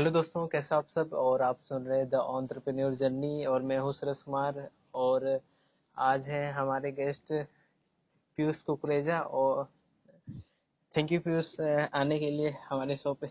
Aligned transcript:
Hello 0.00 0.10
दोस्तों, 0.10 0.46
कैसे 0.46 0.74
आप 0.74 0.86
सब? 0.88 1.10
और 1.12 1.42
आप 1.42 1.58
सुन 1.68 1.86
रहे 1.86 2.04
द 2.04 2.14
ऑन्टरप्रेन्योर 2.14 2.94
जर्नी 2.94 3.44
और 3.44 3.62
मैं 3.62 3.78
हूँ 3.78 3.92
सुरेश 3.92 4.22
कुमार। 4.22 4.68
और 4.94 5.40
आज 5.96 6.28
है 6.28 6.52
हमारे 6.52 6.92
गेस्ट 6.92 7.32
पीयूष 7.32 8.58
कुकरेजा 8.58 9.18
और 9.20 9.68
थैंक 10.94 11.12
यू 11.12 11.20
पीयूष 11.20 11.50
आने 11.60 12.18
के 12.18 12.30
लिए 12.30 12.54
हमारे 12.70 12.96
शो 12.96 13.12
पे। 13.14 13.30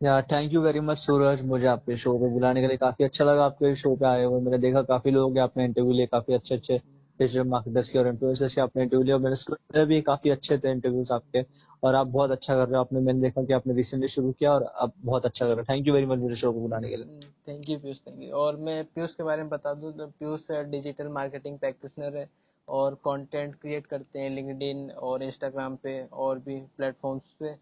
या 0.00 0.20
thank 0.22 0.52
you 0.52 0.62
very 0.62 0.80
much 0.80 0.98
Suraj, 0.98 1.42
मुझे 1.42 1.66
आपके 1.66 1.96
शो 1.96 2.18
पे 2.18 2.32
बुलाने 2.32 2.60
के 2.60 2.66
लिए 2.66 2.76
काफ़ी 2.76 3.04
अच्छा 3.04 3.24
लगा। 3.24 3.44
आपके 3.44 3.74
शो 3.74 3.94
पे 3.96 4.06
आए 4.06 4.24
हुए 4.24 4.40
मैंने 4.40 4.58
देखा 4.58 4.82
काफ़ी 4.82 5.10
लोग 5.10 5.38
आपने 5.38 5.64
इंटरव्यू 5.64 5.92
लिए, 5.92 6.06
काफ़ी 6.06 6.34
अच्छे 6.34 6.54
अच्छे 6.54 6.78
डिजिटल 7.20 7.48
मार्केटर्स 7.48 7.90
के 7.90 7.98
और 7.98 8.06
इन्फ्लुएंसर्स 8.06 8.54
के 8.54 8.60
आपने 8.60 8.82
इंटरव्यू 8.82 9.04
लिया 9.04 9.18
मैंने 9.18 9.36
सुना 9.36 9.84
भी 9.84 10.00
काफ़ी 10.02 10.30
अच्छे 10.30 10.58
थे 10.58 10.70
इंटरव्यूज़ 10.70 11.12
आपके। 11.12 11.42
और 11.82 11.94
आप 11.94 12.06
बहुत 12.06 12.30
अच्छा 12.30 12.54
कर 12.54 12.68
रहे 12.68 12.76
हो। 12.76 12.80
आपने 12.80 13.00
मैंने 13.00 13.20
देखा 13.20 13.42
कि 13.44 13.52
आपने 13.52 13.74
रिसेंटली 13.74 14.08
शुरू 14.08 14.32
किया 14.32 14.52
और 14.52 14.64
आप 14.64 14.92
बहुत 14.98 15.24
अच्छा 15.26 15.46
कर 15.46 15.50
रहे 15.50 15.60
हो। 15.60 15.72
थैंक 15.72 15.86
यू 15.88 15.94
वेरी 15.94 16.06
मच 16.06 16.18
मेरे 16.18 16.34
शो 16.34 16.52
को 16.52 16.60
बुलाने 16.60 16.88
के 16.88 16.96
लिए। 16.96 17.30
Thank 17.48 17.68
you 17.68 17.78
Piyush 17.78 17.98
thank 17.98 18.22
you 18.22 18.32
और 18.36 18.56
मैं 18.58 18.84
पीयूष 18.84 19.14
के 19.14 19.22
बारे 19.22 19.42
में 19.42 19.50
बता 19.50 19.74
दूँ 19.74 19.92
तो 19.92 20.06
पीयूष 20.08 20.50
डिजिटल 20.70 21.08
मार्केटिंग 21.10 21.58
प्रैक्टिशनर 21.58 22.16
है 22.16 22.28
और 22.68 22.94
कंटेंट 23.04 23.54
क्रिएट 23.54 23.86
करते 23.86 24.18
हैं 24.18 24.30
लिंक्डइन 24.30 24.90
और 24.90 25.22
इंस्टाग्राम 25.22 25.76
पे 25.76 26.02
और 26.04 26.38
भी 26.38 26.60
प्लेटफॉर्म्स 26.76 27.34
पे 27.40 27.54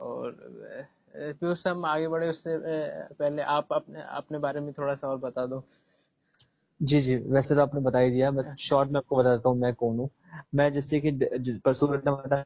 और 0.00 0.36
पीयूष 1.16 1.66
हम 1.66 1.84
आगे 1.84 2.08
बढ़े 2.08 2.28
उससे 2.28 2.58
पहले 3.14 3.42
आप 3.42 3.72
अपने 3.72 4.02
अपने 4.10 4.38
बारे 4.38 4.60
में 4.60 4.72
थोड़ा 4.72 4.94
सा 4.94 5.08
और 5.08 5.18
बता 5.18 5.46
दो। 5.46 5.62
जी 6.80 7.00
जी 7.00 7.16
वैसे 7.16 7.54
तो 7.54 7.60
आपने 7.60 7.80
बता 7.80 7.98
ही 7.98 8.10
दिया 8.10 8.30
मैं 8.30 8.54
शॉर्ट 8.60 8.90
में 8.90 8.96
आपको 8.96 9.16
बताता 9.16 9.48
हूँ 9.48 9.58
मैं 9.58 9.72
कौन 9.74 9.98
हूँ। 9.98 10.08
मैं 10.54 10.72
जैसे 10.72 11.00
कि 11.00 11.10
परसों 11.64 11.88
बताया 11.90 12.44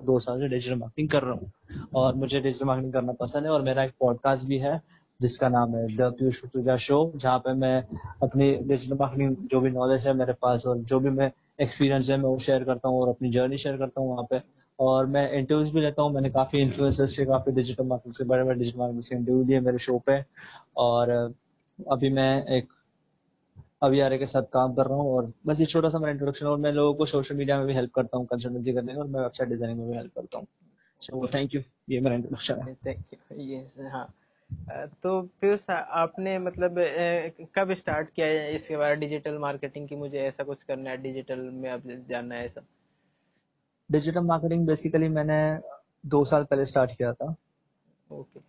दो 0.00 0.18
साल 0.18 0.40
से 0.40 0.48
डिजिटल 0.48 0.76
मार्केटिंग 0.78 1.08
कर 1.10 1.22
रहा 1.22 1.32
हूँ। 1.32 1.88
और 1.94 2.14
मुझे 2.14 2.40
डिजिटल 2.40 2.66
मार्केटिंग 2.66 2.92
करना 2.92 3.12
पसंद 3.12 3.44
है 3.44 3.50
और 3.50 3.62
मेरा 3.62 3.84
एक 3.84 3.92
पॉडकास्ट 4.00 4.46
भी 4.46 4.58
है, 4.58 4.80
जिसका 5.20 5.48
नाम 5.48 5.74
है 5.76 5.86
द 5.96 6.12
पीयूष 6.18 6.38
पुत्रिका 6.40 6.76
शो 6.76 7.12
जहाँ 7.16 7.38
पे 7.38 7.52
मैं 7.54 7.76
अपनी 8.22 8.52
डिजिटल 8.56 8.96
मार्केटिंग 8.96 9.36
जो 9.50 9.60
भी 9.60 9.70
नॉलेज 9.70 10.06
है 10.06 10.14
मेरे 10.14 10.32
पास 10.32 10.66
और 10.66 10.78
जो 10.78 11.00
भी 11.00 11.10
मैं 11.10 11.30
एक्सपीरियंस 11.60 12.10
है, 12.10 12.16
मैं 12.16 12.24
वो 12.24 12.38
शेयर 12.38 12.64
करता 12.64 12.88
हूँ 12.88 13.00
और 13.02 13.08
अपनी 13.08 13.30
जर्नी 13.30 13.56
शेयर 13.56 13.76
करता 13.76 14.00
हूँ 14.00 14.10
वहाँ 14.10 14.26
पे। 14.30 14.40
और 14.78 15.06
मैं 15.06 15.30
इंटरव्यूज़ 15.32 15.72
भी 15.74 15.80
लेता 15.80 16.02
हूँ, 16.02 16.12
मैंने 16.14 16.30
काफ़ी 16.30 16.60
इन्फ्लुएंसर्स 16.62 17.16
से, 17.16 17.24
काफ़ी 17.24 17.52
डिजिटल 17.52 17.84
मार्केटिंग 17.84 18.14
से 18.14 18.24
बड़े 18.24 18.44
बड़े 18.44 18.58
डिजिटल 18.58 18.78
मार्केटिंग 18.78 19.02
से 19.02 19.16
इंटरव्यू 19.16 19.44
लिए 19.44 19.60
मेरे 19.60 19.78
शो 19.78 19.98
पे। 20.06 20.22
और 20.76 21.10
अभी 21.90 22.10
मैं 22.10 22.46
एक 22.56 22.68
अभी 23.82 24.00
आर 24.00 24.16
के 24.18 24.26
साथ 24.26 24.42
काम 24.52 24.74
कर 24.74 24.86
रहा 24.86 24.98
हूँ 24.98 25.16
और 25.16 25.32
बस 25.46 25.60
ये 25.60 25.66
छोटा 25.66 25.88
सा 25.88 25.98
मेरा 25.98 26.12
इंट्रोडक्शन 26.12 26.46
और 26.46 26.58
मैं 26.58 26.72
लोगों 26.72 26.94
को 26.94 27.06
सोशल 27.06 27.36
मीडिया 27.36 27.58
में 27.58 27.66
भी 27.66 27.74
हेल्प 27.74 27.92
करता 27.94 28.18
हूँ 28.18 28.26
कंसल्टेंसी 28.26 28.72
करने 28.72 28.92
में 28.92 29.00
और 29.00 29.06
मैं 29.06 29.20
वेबसाइट 29.20 29.50
डिज़ाइनिंग 29.50 29.78
में 29.78 29.88
भी 29.88 29.96
हेल्प 29.96 30.14
करता 30.14 30.38
हूँ। 30.38 30.46
सो 31.02 31.26
थैंक 31.34 31.54
यू 31.54 31.60
ये 31.90 32.00
मेरा 32.00 32.16
इंट्रोडक्शन 32.16 32.60
है। 32.60 32.74
थैंक 32.86 33.12
यू 33.12 33.40
ये 33.42 33.88
हाँ। 33.88 34.08
तो 35.02 35.20
पीयूष 35.40 35.68
आपने 35.70 36.38
मतलब 36.38 36.74
कब 37.54 37.72
स्टार्ट 37.74 38.10
किया 38.10 38.26
है 38.26 38.54
इसके 38.54 38.76
बारे 38.76 38.96
डिजिटल 38.96 39.38
मार्केटिंग 39.38 39.88
की 39.88 39.96
मुझे 39.96 40.18
ऐसा 40.18 40.44
कुछ 40.44 40.62
करना 40.62 40.90
है 40.90 40.96
डिजिटल 41.02 41.38
में 41.52 41.70
अब 41.70 41.82
जानना 42.10 42.34
है 42.34 42.46
ऐसा। 42.46 42.62
डिजिटल 43.90 44.20
मार्केटिंग 44.24 44.66
बेसिकली 44.66 45.08
मैंने 45.08 45.38
दो 46.06 46.24
साल 46.24 46.44
पहले 46.44 46.64
स्टार्ट 46.66 46.96
किया 46.98 47.12
था। 47.12 47.34
ओके 48.10 48.40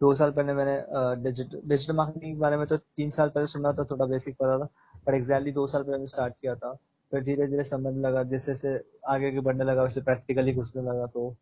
दो 0.00 0.12
साल 0.14 0.30
पहले 0.30 0.52
मैंने 0.54 0.76
डिजिटल 1.22 1.60
डिजिटल 1.64 1.94
मार्केटिंग 1.94 2.34
के 2.34 2.40
बारे 2.40 2.56
में 2.56 2.66
तो 2.66 2.76
तीन 2.96 3.10
साल 3.10 3.28
पहले 3.28 3.46
सुना 3.46 3.72
था 3.72 3.84
थोड़ा 3.84 4.06
बेसिक 4.06 4.36
पता 4.36 4.58
था 4.58 4.68
पर 5.06 5.14
एग्जैक्टली 5.14 5.52
दो 5.52 5.66
साल 5.66 5.82
पहले 5.82 6.06
स्टार्ट 6.06 6.34
किया 6.40 6.54
था 6.54 6.72
फिर 7.12 7.22
धीरे 7.24 7.46
धीरे 7.46 7.64
समझने 7.64 8.00
लगा 8.00 8.22
जैसे 8.24 8.52
जैसे 8.52 8.80
आगे 9.08 9.30
के 9.30 9.40
बढ़ने 9.40 9.64
लगा 9.64 9.82
वैसे 9.82 10.00
प्रैक्टिकली 10.00 10.54
घुसने 10.54 10.82
लगा 10.82 11.06
तो 11.06 11.34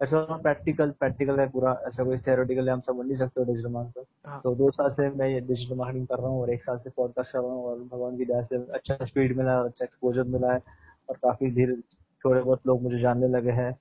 ऐसा 0.00 0.20
प्रैक्टिकल 0.36 0.90
प्रैक्टिकल 1.00 1.40
है 1.40 1.48
पूरा 1.48 1.72
ऐसा 1.86 2.04
कोई 2.04 2.18
थियोरेटिकल 2.18 2.70
हम 2.70 2.80
समझ 2.80 3.06
नहीं 3.06 3.16
सकते 3.16 3.44
डिजिटल 3.44 3.70
मार्केट 3.70 4.04
हाँ। 4.26 4.40
तो 4.44 4.54
दो 4.54 4.70
साल 4.70 4.88
से 4.90 5.08
मैं 5.12 5.28
डिजिटल 5.46 5.76
मार्केटिंग 5.76 6.06
कर 6.06 6.18
रहा 6.18 6.28
हूँ 6.28 6.40
और 6.42 6.50
एक 6.50 6.62
साल 6.62 6.78
से 6.78 6.90
पॉडकास्ट 6.90 7.32
कर 7.32 7.40
रहा 7.40 7.52
हूँ 7.52 7.64
और 7.64 7.78
भगवान 7.84 8.16
की 8.16 8.24
दया 8.24 8.42
से 8.42 8.56
अच्छा 8.74 8.96
स्पीड 9.02 9.36
मिला 9.36 9.58
है 9.58 9.64
अच्छा 9.64 9.84
एक्सपोजर 9.84 10.24
मिला 10.28 10.52
है 10.52 10.62
और 11.08 11.16
काफ़ी 11.16 11.50
धीरे 11.50 11.76
थोड़े 12.24 12.40
बहुत 12.40 12.66
लोग 12.66 12.82
मुझे 12.82 12.98
जानने 12.98 13.28
लगे 13.28 13.50
हैं 13.52 13.72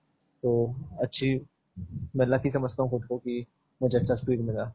तो 0.44 0.54
अच्छी 1.02 1.34
मैं 2.16 2.26
लकी 2.26 2.50
समझता 2.50 2.84
हूँ 2.84 2.92
खुद 2.92 3.06
को 3.06 3.18
कि 3.18 3.46
मुझे 3.82 3.98
अच्छा 4.00 4.16
स्पीड 4.16 4.42
मिला। 4.42 4.72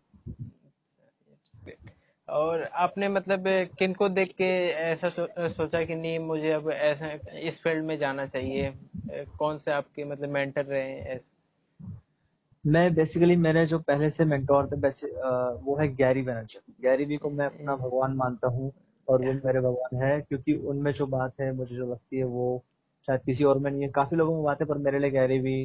और 2.29 2.63
आपने 2.63 3.09
मतलब 3.09 3.45
किन 3.79 3.95
को 3.95 4.09
देख 4.09 4.35
के 4.39 4.69
ऐसा 4.69 5.09
सो, 5.09 5.27
सोचा 5.49 5.85
कि 5.85 5.95
नहीं 5.95 6.19
मुझे 6.19 6.51
अब 6.51 6.71
ऐसा 6.71 7.19
इस 7.39 7.63
फ़ील्ड 7.63 7.85
में 7.85 7.99
जाना 7.99 8.27
चाहिए? 8.27 8.73
कौन 9.39 9.59
से 9.59 9.73
आपके 9.73 10.05
मतलब 10.05 10.29
मेंटर 10.29 10.65
रहे 10.65 10.91
हैं 10.91 11.21
मैं 12.67 12.95
बेसिकली 12.95 13.37
मेरे 13.37 13.67
जो 13.67 13.79
पहले 13.79 14.11
से 14.11 14.25
मेंटोर 14.25 14.67
थे 14.67 14.77
वैसे 14.77 15.07
वो 15.63 15.77
है 15.81 15.89
गैरी 15.95 16.23
वेनर्चर 16.23 16.61
गैरी 16.83 17.05
वी 17.05 17.17
को 17.17 17.31
मैं 17.31 17.47
अपना 17.47 17.77
भगवान 17.77 18.15
मानता 18.15 18.49
हूँ 18.49 18.73
और 19.09 19.23
वो 19.23 19.33
मेरे 19.33 19.61
भगवान 19.61 20.03
है 20.03 20.21
क्योंकि 20.21 20.55
उनमें 20.55 20.93
जो 20.93 21.07
बात 21.07 21.41
है 21.41 21.53
मुझे 21.53 21.77
जो 21.77 21.91
लगती 21.93 22.17
है 22.17 22.25
वो 22.25 22.65
शायद 23.07 23.21
किसी 23.21 23.45
और 23.45 23.59
में 23.59 23.71
नहीं 23.71 23.83
है। 23.83 23.89
काफ़ी 23.89 24.17
लोगों 24.17 24.35
में 24.35 24.45
बात 24.45 24.61
है 24.61 24.67
पर 24.67 24.79
मेरे 24.79 24.99
लिए 24.99 25.11
गैरी 25.11 25.39
भी 25.39 25.65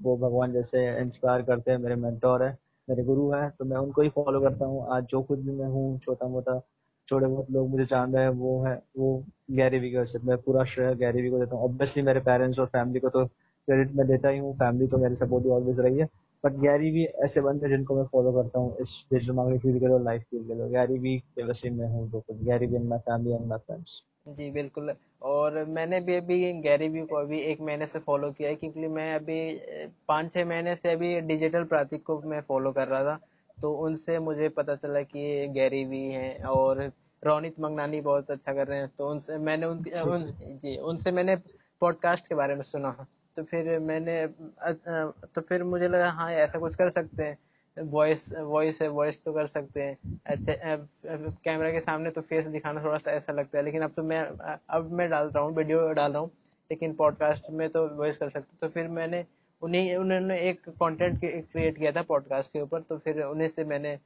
वो 0.00 0.16
भगवान 0.16 0.52
जैसे 0.52 0.86
इंस्पायर 1.00 1.42
करते 1.42 1.70
हैं 1.70 1.78
मेरे 1.78 1.96
मेंटोर 1.96 2.42
है। 2.42 2.58
मेरे 2.88 3.02
गुरु 3.04 3.30
है 3.32 3.48
तो 3.58 3.64
मैं 3.64 3.76
उनको 3.76 4.02
ही 4.02 4.08
फॉलो 4.08 4.40
करता 4.40 4.64
हूँ। 4.64 4.86
आज 4.90 5.04
जो 5.04 5.22
कुछ 5.22 5.38
भी 5.38 5.52
मैं 5.52 5.68
हूँ 5.68 5.98
छोटा 6.00 6.28
मोटा 6.28 6.60
छोटे 7.08 7.26
बहुत 7.26 7.50
लोग 7.50 7.68
मुझे 7.70 7.84
जान 7.84 8.14
रहे 8.14 8.22
हैं, 8.24 8.30
वो 8.30 8.62
है, 8.64 8.74
वो 8.98 9.24
गैरी 9.50 9.78
वी 9.78 9.92
से। 10.06 10.18
मैं 10.24 10.36
पूरा 10.38 10.64
श्रेय 10.64 10.94
गैरी 10.94 11.22
वी 11.22 11.30
को 11.30 11.38
देता 11.38 11.56
हूँ। 11.56 11.64
ऑब्वियसली 11.64 12.02
मेरे 12.02 12.20
पेरेंट्स 12.20 12.58
और 12.58 12.66
फैमिली 12.66 13.00
को 13.00 13.08
तो 13.08 13.24
क्रेडिट 13.24 13.94
मैं 13.96 14.06
देता 14.06 14.28
ही 14.28 14.38
हूँ 14.38 14.54
फैमिली 14.54 14.86
तो 14.86 14.98
मेरी 14.98 15.16
सपोर्टिव 15.16 15.52
ऑलवेज 15.52 15.80
रही 15.80 15.98
है। 15.98 16.08
बट 16.44 16.52
गैरी 16.52 16.90
भी 16.90 17.04
ऐसे 17.24 17.40
बंदे 17.40 17.68
जिनको 17.68 17.96
मैं 17.96 18.04
फॉलो 18.04 18.32
करता 18.32 18.58
हूँ 18.58 18.76
इस 18.80 18.90
डिजिटल 19.12 19.32
मार्केटिंग 19.32 19.62
फ़ील्ड 19.62 19.80
के 19.80 19.88
लिए 19.88 20.04
लाइफ 20.04 20.22
फ़ील्ड 20.22 20.46
के 20.48 20.54
लिए। 20.54 20.68
गैरी 20.68 20.98
भी 20.98 21.70
मैं 21.70 21.88
हूँ, 21.88 22.08
जो 22.10 22.20
कुछ 22.20 22.42
गैरी 22.42 22.66
भी 22.66 22.76
in 22.76 22.86
my 22.86 22.98
family 22.98 23.34
and 23.34 23.46
my 23.46 23.58
friends 23.58 24.02
जी, 24.28 24.50
बिल्कुल। 24.50 24.92
और 25.22 25.64
मैंने 25.64 26.00
भी 26.00 26.14
अभी 26.14 26.52
गैरी 26.52 26.88
व्यू 26.88 27.04
को 27.06 27.16
अभी 27.16 27.38
एक 27.40 27.60
महीने 27.60 27.86
से 27.86 27.98
फॉलो 27.98 28.30
किया 28.30 28.48
है 28.48 28.54
क्योंकि 28.54 28.88
मैं 28.88 29.14
अभी 29.14 29.38
पाँच 30.08 30.32
छः 30.32 30.44
महीने 30.44 30.74
से 30.76 30.92
अभी 30.92 31.20
डिजिटल 31.20 31.64
प्रातिक 31.64 32.02
को 32.02 32.20
मैं 32.22 32.40
फॉलो 32.40 32.72
कर 32.72 32.88
रहा 32.88 33.02
था। 33.04 33.18
तो 33.62 33.72
उनसे 33.72 34.18
मुझे 34.18 34.48
पता 34.48 34.74
चला 34.74 35.02
कि 35.02 35.46
गैरी 35.48 35.84
वी 35.84 36.02
हैं 36.12 36.42
और 36.44 36.82
रोनित 37.22 37.60
मंगनानी 37.60 38.00
बहुत 38.00 38.30
अच्छा 38.30 38.52
कर 38.52 38.66
रहे 38.66 38.78
हैं। 38.78 38.90
तो 38.98 39.10
उनसे 39.10 39.38
मैंने 39.38 39.66
उन, 39.66 39.78
उन 39.78 40.58
जी 40.62 40.76
उनसे 40.76 41.10
मैंने 41.10 41.36
पॉडकास्ट 41.80 42.28
के 42.28 42.34
बारे 42.34 42.54
में 42.54 42.62
सुना। 42.62 43.06
तो 43.36 43.42
फिर 43.42 43.78
मैंने 43.78 44.26
तो 44.26 45.40
फिर 45.40 45.64
मुझे 45.64 45.88
लगा 45.88 46.10
हाँ 46.10 46.30
ऐसा 46.32 46.58
कुछ 46.58 46.76
कर 46.76 46.88
सकते 46.90 47.22
हैं। 47.22 47.38
वॉइस 47.76 48.32
वॉइस 48.34 48.80
है 48.82 48.88
वॉइस 48.88 49.22
तो 49.24 49.32
कर 49.32 49.46
सकते 49.46 49.82
हैं। 49.82 50.18
अच्छा 50.26 50.76
कैमरा 51.44 51.70
के 51.72 51.80
सामने 51.80 52.10
तो 52.10 52.20
फेस 52.20 52.46
दिखाना 52.48 52.82
थोड़ा 52.84 52.98
सा 52.98 53.10
ऐसा 53.12 53.32
लगता 53.32 53.58
है, 53.58 53.64
लेकिन 53.64 53.82
अब 53.82 53.92
तो 53.96 54.02
मैं, 54.02 54.20
अब 54.70 54.90
मैं 54.92 55.08
डाल 55.10 55.28
रहा 55.28 55.42
हूँ 55.44 55.54
वीडियो 55.56 55.88
डाल 55.90 56.12
रहा 56.12 56.20
हूँ, 56.20 56.30
लेकिन 56.70 56.94
पॉडकास्ट 56.94 57.50
में 57.50 57.68
तो 57.70 57.86
वॉइस 57.96 58.18
कर 58.18 58.28
सकते 58.28 58.56
तो 58.60 58.68
फिर 58.68 58.88
मैंने 58.90 59.24
उन्हीं, 59.62 59.96
उन्होंने 59.96 60.38
एक 60.40 60.68
कंटेंट 60.68 61.20
क्रिएट 61.20 61.78
किया 61.78 61.92
था 61.92 62.02
पॉडकास्ट 62.04 62.52
के 62.52 62.60
ऊपर 62.60 62.80
तो 62.80 62.98
फिर 62.98 63.22
उन्हीं 63.22 63.48
से 63.48 63.64
मैंने 63.64 63.98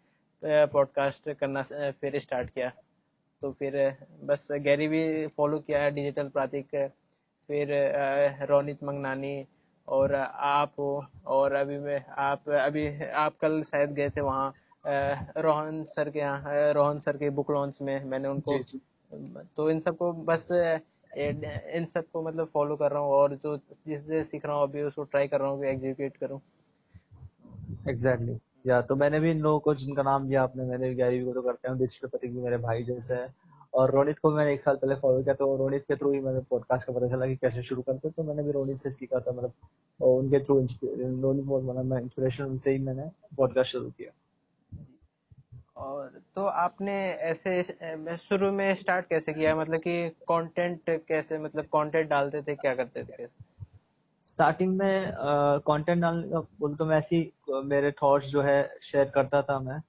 पॉडकास्ट 0.42 1.31
करना 1.31 1.62
फिर 1.92 2.19
स्टार्ट 2.19 2.50
किया। 2.50 2.72
तो 3.42 3.50
फिर, 3.52 3.75
बस 4.25 4.47
गैरी 4.52 4.87
भी 4.88 5.26
फॉलो 5.26 5.58
किया 5.60 5.88
डिजिटल 5.91 6.28
प्रातिक 6.28 6.66
फिर 7.48 7.69
रोनित 8.48 8.82
मंगनानी 8.84 9.47
और 9.89 10.15
आप 10.15 10.73
हो 10.79 11.05
और 11.27 11.53
अभी 11.53 11.79
मैं 11.79 12.05
आप 12.19 12.49
अभी 12.61 12.87
आप 13.15 13.37
कल 13.41 13.63
शायद 13.63 13.93
गए 13.93 14.11
थे 14.11 14.21
वहाँ 14.21 14.53
रोहन 14.85 15.82
सर 15.85 16.11
के 16.11 16.19
यहाँ 16.19 16.73
रोहन 16.73 16.99
सर 16.99 17.17
के 17.17 17.31
बुक 17.31 17.50
लॉन्च 17.50 17.79
में 17.82 18.05
मैंने 18.05 18.29
उनको 18.29 18.59
जी, 18.59 18.62
जी. 18.62 18.81
तो 19.56 19.71
इन 19.71 19.81
सबको 19.81 20.12
बस 20.12 20.49
इन 20.53 21.87
सबको 21.94 22.23
मतलब 22.23 22.49
फॉलो 22.55 22.77
कर 22.77 22.91
रहा 22.91 23.03
हूँ 23.03 23.12
और 23.12 23.35
जो 23.35 23.56
जिससे 23.56 24.23
सीख 24.23 24.47
रहा 24.47 24.56
हूँ 24.56 24.62
अभी 24.62 24.82
उसको 24.82 25.05
ट्राई 25.05 25.29
कर 25.29 25.41
रहा 25.41 25.50
हूँ 25.50 25.65
एग्जीक्यूट 25.65 26.17
करूँ 26.17 26.41
एग्जैक्टली 27.88 28.26
exactly. 28.26 28.38
या 28.67 28.81
तो 28.83 28.97
मैंने 28.97 29.21
भी 29.21 29.31
इन 29.31 29.41
लोगों 29.41 29.59
को 29.61 29.75
जिनका 29.75 30.03
नाम 30.03 30.29
दिया 30.29 30.43
आपने 30.43 30.65
मैंने 30.65 30.88
भी 30.88 30.94
गैरी 30.94 31.25
को 31.25 31.33
तो 31.33 31.43
करते 31.43 31.69
हैं 31.69 31.79
डिजिटल 31.79 32.09
पति 32.09 32.29
मेरे 32.29 32.56
भाई 32.56 32.83
जैसे 32.83 33.15
है 33.15 33.29
और 33.75 33.90
रोनित 33.90 34.19
को 34.19 34.31
मैंने 34.31 34.52
एक 34.52 34.61
साल 34.61 34.76
पहले 34.76 34.94
फॉलो 34.94 35.22
किया 35.22 35.34
तो 35.34 35.56
रोनित 35.56 35.84
के 35.88 35.96
थ्रू 35.96 36.12
ही 36.12 36.20
मैंने 36.20 36.40
पॉडकास्ट 36.50 36.87
का 36.87 36.93
पता 36.93 37.08
चला 37.08 37.26
कि 37.26 37.37
कैसे 37.37 37.62
शुरू 37.62 37.82
करते 37.82 38.11
तो 38.11 38.22
मैंने 38.22 38.43
भी 38.43 38.52
रोनित 38.52 38.82
से 38.82 38.90
सीखा 38.90 39.20
था 39.20 39.32
मतलब 39.32 39.52
उनके 40.00 40.40
थ्रू 40.44 40.58
रोनित 40.58 41.44
बहुत 41.44 41.62
बना 41.62 41.82
मैं 41.82 42.00
इंस्पिरेशन 42.02 42.44
उनसे 42.44 42.72
ही 42.72 42.78
मैंने 42.78 43.11
पॉडकास्ट 43.37 43.72
शुरू 43.72 43.90
किया। 43.90 44.11
और 45.76 46.08
तो 46.37 46.44
आपने 46.46 46.94
ऐसे 47.31 48.17
शुरू 48.19 48.50
में 48.52 48.75
स्टार्ट 48.75 49.06
कैसे 49.08 49.32
किया? 49.32 49.55
मतलब 49.56 49.81
कि 49.81 50.08
कंटेंट 50.28 50.90
कैसे 51.08 51.38
मतलब 51.38 51.64
कंटेंट 51.66 52.08
डालते 52.08 52.43
थे 52.43 52.55
क्या 52.56 52.75
करते 52.75 53.05
थे? 53.05 53.12
कैसे 53.12 53.44
स्टार्टिंग 54.26 54.76
में 54.78 55.12
कंटेंट 55.66 56.00
डालने 56.02 56.28
का 56.28 56.40
बोल 56.61 56.75
तो 56.75 56.87
मैं 56.87 56.99
ऐसे 56.99 57.16
ही 57.16 57.32
मेरे 57.64 57.90
थॉट्स 57.93 58.26
जो 58.26 58.43
है 58.43 58.78
शेयर 58.82 59.11
करता 59.11 59.43
था 59.43 59.58
मैं 59.61 59.81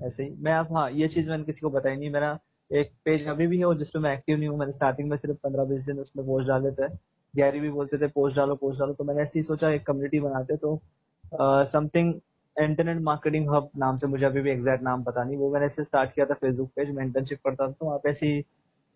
ऐसे 0.00 0.22
ही। 0.22 0.30
मैं 0.38 0.52
अब 0.54 0.76
हाँ 0.76 0.90
ये 0.90 1.08
चीज़ 1.08 1.30
मैंने 1.30 1.44
किसी 1.44 1.60
को 1.60 1.70
बताई 1.70 1.96
नहीं। 1.96 2.10
मेरा 2.10 2.38
एक 2.70 2.92
पेज 3.04 3.26
अभी 3.28 3.46
भी 3.46 3.58
है 3.60 3.74
जिसपे 3.78 3.98
मैं 3.98 4.12
एक्टिव 4.14 4.38
नहीं 4.38 4.48
हूँ, 4.48 4.58
मैंने 4.58 4.72
स्टार्टिंग 4.72 5.08
में 5.10 5.16
सिर्फ़ 5.16 5.36
पंद्रह 5.44 5.64
बीस 5.64 5.82
दिन 5.82 5.98
उसमें 6.00 6.26
पोस्ट 6.26 6.48
डाले 6.48 6.70
थे। 6.72 6.88
गैरी 7.34 7.60
भी 7.60 7.70
बोलते 7.70 7.98
थे 7.98 8.06
पोस्ट 8.08 8.36
डालो 8.36 8.54
पोस्ट 8.56 8.80
डालो। 8.80 8.92
तो 8.94 9.04
मैंने 9.04 9.22
ऐसे 9.22 9.38
ही 9.38 9.42
सोचा 9.44 9.70
एक 9.70 9.86
कम्युनिटी 9.86 10.20
बनाते 10.20 10.56
तो 10.56 10.80
समथिंग 11.72 12.14
इंटरनेट 12.56 13.00
मार्केटिंग 13.02 13.48
हब 13.50 13.70
नाम 13.78 13.96
से 13.96 14.06
मुझे 14.06 14.24
अभी 14.26 14.40
भी 14.42 14.50
एग्जैक्ट 14.50 14.82
नाम 14.84 15.02
पता 15.04 15.24
नहीं। 15.24 15.36
वो 15.38 15.52
मैंने 15.52 15.66
ऐसे 15.66 15.84
स्टार्ट 15.84 16.14
किया 16.14 16.26
था 16.26 16.34
फेसबुक 16.36 16.70
पेज 16.76 16.90
मैं 16.90 17.04
इंटर्नशिप 17.04 17.38
करता 17.46 17.66
था 17.66 17.72
तो 17.72 17.86
वहाँ 17.86 17.98
पे 17.98 18.10
ऐसी 18.10 18.40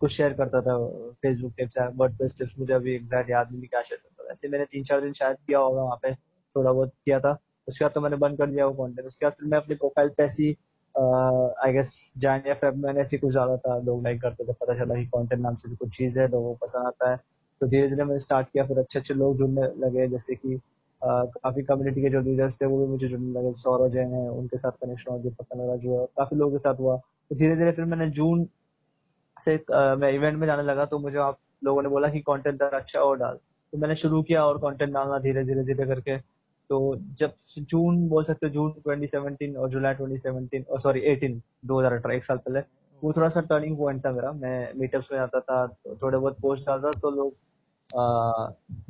कुछ 0.01 0.11
शेयर 0.11 0.33
करता 0.33 0.61
था 0.61 0.77
फेसबुक 1.21 1.53
टिप्स 1.57 1.77
वर्डप्रेस 1.95 2.35
टिप्स 2.39 2.59
मुझे 2.59 2.73
अभी 2.73 2.95
एग्जैक्ट 2.95 3.29
याद 3.29 3.51
नहीं 3.51 3.67
क्या 3.67 3.81
शेयर 3.81 3.99
करता 3.99 4.23
था। 4.23 4.31
ऐसे 4.31 4.47
मैंने 4.49 4.65
तीन 4.71 4.83
चार 4.83 5.01
दिन 5.01 5.13
शायद 5.13 5.37
किया 5.47 5.59
होगा 5.59 5.81
वहाँ 5.81 5.97
पे, 6.03 6.13
थोड़ा 6.13 6.71
बहुत 6.71 6.93
किया 7.05 7.19
था। 7.19 7.37
उसके 7.67 7.85
बाद 7.85 7.91
तो 7.93 8.01
मैंने 8.01 8.17
बंद 8.17 8.37
कर 8.37 8.47
दिया 8.47 8.65
वो 8.65 8.85
कंटेंट 8.85 9.07
उसके 9.07 9.25
बाद 9.25 9.33
फिर 9.39 9.47
मैं 9.49 9.57
अपनी 9.57 9.75
प्रोफ़ाइल 9.75 10.09
पे 10.17 10.23
ऐसी 10.23 10.51
आई 10.95 11.73
गेस 11.73 11.91
जैन 12.17 12.43
या 12.47 12.53
फेब 12.55 12.75
मैंने 12.85 13.01
ऐसी 13.01 13.17
कुछ 13.17 13.33
डाला 13.35 13.55
था 13.57 13.77
लोग 13.79 14.03
लाइक 14.03 14.21
करते 14.21 14.43
थे, 14.43 14.53
पता 14.53 14.73
चला 14.79 14.95
कि 14.95 15.05
कंटेंट 15.07 15.41
नाम 15.41 15.55
से 15.55 15.69
भी 15.69 15.75
कुछ 15.75 15.97
चीज़ 15.97 16.19
है, 16.19 16.27
लोगों 16.27 16.53
को 16.53 16.65
पसंद 16.65 16.87
आता 16.87 17.09
है। 17.11 17.17
तो 17.61 17.67
धीरे 17.67 17.87
धीरे 17.89 18.03
मैंने 18.03 18.19
स्टार्ट 18.19 18.47
किया, 18.53 18.65
फिर 18.67 18.79
अच्छे 18.79 18.99
अच्छे 18.99 19.13
लोग 19.13 19.37
जुड़ने 19.37 19.61
लगे, 19.85 20.07
जैसे 20.07 20.35
कि 20.35 20.59
काफ़ी 21.01 21.63
कम्युनिटी 21.63 22.01
के 22.01 22.09
जो 22.09 22.21
लीडर्स 22.21 22.61
थे, 22.61 22.65
वो 22.65 22.77
भी 22.79 22.91
मुझे 22.91 23.07
जुड़ने 23.07 23.31
लगे 23.39 23.53
सौरव 23.61 23.89
जैन 23.89 24.13
है, 24.13 24.29
उनके 24.31 24.57
साथ 24.57 24.71
कनेक्शन 24.81 25.17
गया 25.17 25.31
पता 25.39 25.61
लगा 25.63 25.75
जो 25.77 25.99
है 25.99 26.05
काफ़ी 26.17 26.37
लोगों 26.37 26.51
के 26.51 26.59
साथ 26.59 26.79
हुआ। 26.79 26.97
तो 26.97 27.35
धीरे 27.35 27.55
धीरे 27.55 27.71
फिर 27.71 27.85
मैंने 27.85 28.09
जून 28.11 28.47
से 29.37 29.55
मैं 29.71 30.11
इवेंट 30.13 30.37
में 30.39 30.45
जाने 30.47 30.63
लगा 30.63 30.85
तो 30.85 30.99
मुझे 30.99 31.17
आप 31.19 31.37
लोगों 31.63 31.81
ने 31.83 31.89
बोला 31.89 32.07
कि 32.09 32.19
कंटेंट 32.21 32.61
अच्छा 32.63 32.99
और 32.99 33.17
डाल। 33.19 33.35
तो 33.73 33.77
मैंने 33.77 33.95
शुरू 33.95 34.21
किया 34.23 34.45
और 34.45 34.57
कंटेंट 34.59 34.93
डालना 34.93 35.19
धीरे 35.19 35.43
धीरे 35.45 35.63
धीरे 35.63 35.85
करके। 35.87 36.17
तो 36.69 36.95
जब 37.19 37.33
जून 37.59 38.07
बोल 38.09 38.23
सकते 38.23 38.49
जून 38.49 38.71
2017 38.87 39.55
और 39.57 39.69
जुलाई 39.69 39.95
2017 39.95 40.67
और 40.67 40.79
सॉरी 40.79 41.01
18 41.13 41.41
2018 41.67 42.11
एक 42.11 42.23
साल 42.25 42.37
पहले 42.37 42.59
वो 43.01 43.11
थोड़ा 43.13 43.29
सा 43.29 43.41
टर्निंग 43.41 43.77
पॉइंट 43.77 44.05
था 44.05 44.11
मेरा। 44.11 44.31
मैं 44.33 44.71
मीटअप्स 44.79 45.11
में 45.11 45.19
आता 45.19 45.39
था 45.39 45.65
तो 45.67 45.95
थोड़े 46.01 46.17
बहुत 46.17 46.37
पोस्ट 46.41 46.67
डालता 46.67 46.91
तो 47.01 47.09
लोग 47.11 47.33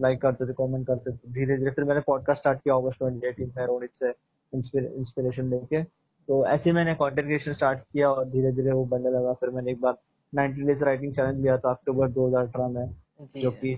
लाइक 0.01 0.21
करते 0.21 0.47
थे 0.47 0.53
कमेंट 0.53 0.85
करते 0.87 1.11
थे। 1.11 1.33
धीरे 1.33 1.57
धीरे 1.57 1.71
फिर 1.71 1.85
मैंने 1.85 2.01
पॉडकास्ट 2.07 2.41
स्टार्ट 2.41 2.59
किया 2.59 2.75
अगस्त 2.75 3.03
2018 3.03 3.57
में 3.57 3.65
रोहित 3.65 3.95
से 3.95 4.13
इंस्पिरेशन 4.53 5.49
लेके। 5.49 5.83
तो 6.27 6.45
ऐसे 6.47 6.71
मैंने 6.73 6.93
कंटेंट 6.95 7.25
क्रिएशन 7.25 7.53
स्टार्ट 7.53 7.79
किया 7.79 8.09
और 8.11 8.25
धीरे 8.29 8.51
धीरे 8.51 8.71
वो 8.71 8.85
बनने 8.85 9.09
लगा। 9.11 9.33
फिर 9.33 9.49
मैंने 9.49 9.71
एक 9.71 9.81
बार 9.81 9.97
90 10.33 10.65
डेज़ 10.67 10.83
राइटिंग 10.85 11.13
चैलेंज 11.13 11.41
लिया 11.41 11.57
था 11.57 11.69
अक्टूबर 11.71 12.09
2018 12.09 12.67
में 12.69 12.95
जो। 13.35 13.51
कि 13.51 13.77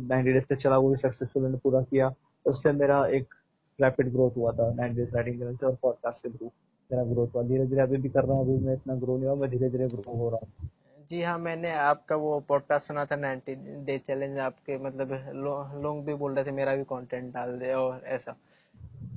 नाइनटी 0.00 0.32
डेज़ 0.32 0.46
तक 0.46 0.56
चला 0.56 0.76
वो 0.78 0.88
भी 0.90 0.96
सक्सेसफुल 0.96 1.42
मैंने 1.42 1.58
पूरा 1.64 1.82
किया। 1.82 2.12
उससे 2.46 2.72
मेरा 2.72 3.06
एक 3.08 3.34
रैपिड 3.78 4.12
ग्रोथ 4.12 4.36
हुआ 4.36 4.52
था 4.52 4.72
नाइन 4.74 4.94
डेज़ 4.94 5.14
राइटिंग 5.16 5.38
चैनल 5.38 5.56
से 5.56 5.66
और 5.66 5.76
पॉडकास्ट 5.82 6.22
के 6.22 6.30
थ्रू 6.30 6.46
मेरा 6.90 7.04
ग्रोथ 7.04 7.34
हुआ। 7.34 7.42
धीरे 7.42 7.66
धीरे 7.66 7.80
अभी 7.80 7.96
भी 7.96 8.08
कर 8.08 8.24
रहा 8.24 8.36
हूँ 8.36 8.44
अभी 8.46 8.64
मैं 8.64 8.74
इतना 8.74 8.94
ग्रो 8.94 9.16
नहीं 9.16 9.28
हुआ 9.28 9.34
मैं 9.40 9.50
धीरे 9.50 9.68
धीरे 9.70 9.86
ग्रो 9.86 10.16
हो 10.16 10.28
रहा 10.30 10.38
हूँ। 10.42 10.68
जी 11.10 11.22
हाँ 11.22 11.38
मैंने 11.38 11.70
आपका 11.72 12.16
वो 12.16 12.38
पॉडकास्ट 12.48 12.86
सुना 12.86 13.04
था 13.04 13.16
नाइनटी 13.16 13.54
डे 13.84 13.98
चैलेंज 13.98 14.38
आपके 14.38 14.76
मतलब 14.78 15.12
लोग 15.34 15.82
लो, 15.82 15.92
भी 16.02 16.14
बोल 16.14 16.34
रहे 16.34 16.44
थे 16.44 16.50
मेरा 16.50 16.74
भी 16.76 16.84
कंटेंट 16.84 17.32
डाल 17.34 17.58
दे 17.58 17.72
और 17.74 18.02
ऐसा। 18.06 18.36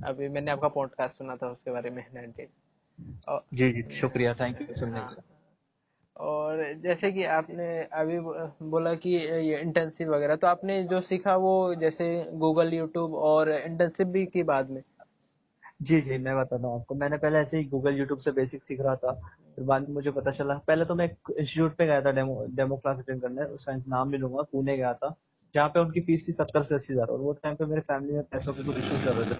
अभी 0.04 0.28
मैंने 0.28 0.50
आपका 0.50 0.68
पॉडकास्ट 0.68 1.16
सुना 1.16 1.36
था 1.36 1.48
उसके 1.48 1.70
बारे 1.70 1.90
में 1.90 2.04
नाइनटी 2.14 2.48
जी 3.56 3.72
जी 3.72 3.82
शुक्रिया 3.90 4.34
थैंक 4.34 4.60
यू 4.60 4.76
सुनने 4.76 5.00
के 5.00 5.14
लिए। 5.14 5.31
और 6.16 6.62
जैसे 6.82 7.10
कि 7.12 7.24
आपने 7.24 7.66
अभी 7.92 8.18
बोला 8.70 8.94
कि 8.94 9.10
ये 9.10 9.60
इंटर्नशिप 9.60 10.08
वगैरह 10.08 10.36
तो 10.36 10.46
आपने 10.46 10.82
जो 10.84 11.00
सीखा 11.00 11.36
वो 11.36 11.74
जैसे 11.74 12.06
गूगल 12.34 12.72
यूट्यूब 12.74 13.14
और 13.14 13.50
इंटर्नशिप 13.50 14.06
भी 14.06 14.24
की 14.26 14.42
बाद 14.42 14.70
में? 14.70 14.82
जी 15.82 16.00
जी, 16.00 16.18
मैं 16.18 16.36
बताता 16.36 16.66
हूँ 16.66 16.80
आपको। 16.80 16.94
मैंने 16.94 17.16
पहले 17.18 17.38
ऐसे 17.38 17.56
ही 17.58 17.64
गूगल 17.64 17.96
यूट्यूब 17.98 18.18
से 18.18 18.32
बेसिक 18.32 18.62
सीख 18.62 18.80
रहा 18.80 18.94
था, 18.96 19.12
फिर 19.56 19.64
बाद 19.64 19.88
में 19.88 19.94
मुझे 19.94 20.10
पता 20.10 20.30
चला। 20.30 20.54
पहले 20.66 20.84
तो 20.84 20.94
मैं 20.94 21.08
इंस्टीट्यूट 21.08 21.76
पे 21.76 21.86
गया 21.86 22.00
था 22.02 22.10
डेमो 22.10 22.44
डेमो 22.50 22.76
क्लास 22.76 22.98
अटेंड 22.98 23.22
करने 23.22 23.44
उसका 23.44 23.74
नाम 23.76 24.08
नहीं 24.08 24.20
लूँगा, 24.20 24.42
पुणे 24.42 24.76
गया 24.76 24.92
था, 24.94 25.14
जहाँ 25.54 25.68
पे 25.68 25.80
उनकी 25.80 26.00
फ़ीस 26.00 26.28
थी 26.28 26.32
सत्तर 26.32 26.64
से 26.64 26.74
अस्सी 26.74 26.92
हज़ार, 26.92 27.06
और 27.06 27.18
वो 27.18 27.32
टाइम 27.32 27.56
पे 27.56 27.64
मेरे 27.64 27.80
फैमिली 27.80 28.12
में 28.14 28.22
पैसों 28.22 28.52
के 28.52 28.64
कुछ 28.64 28.76
इशू 28.78 29.04
चल 29.04 29.12
रहे 29.12 29.30
थे। 29.30 29.38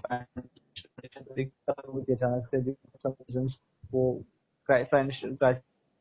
अचानक 2.12 2.46
से 2.46 2.58
वो 3.92 4.22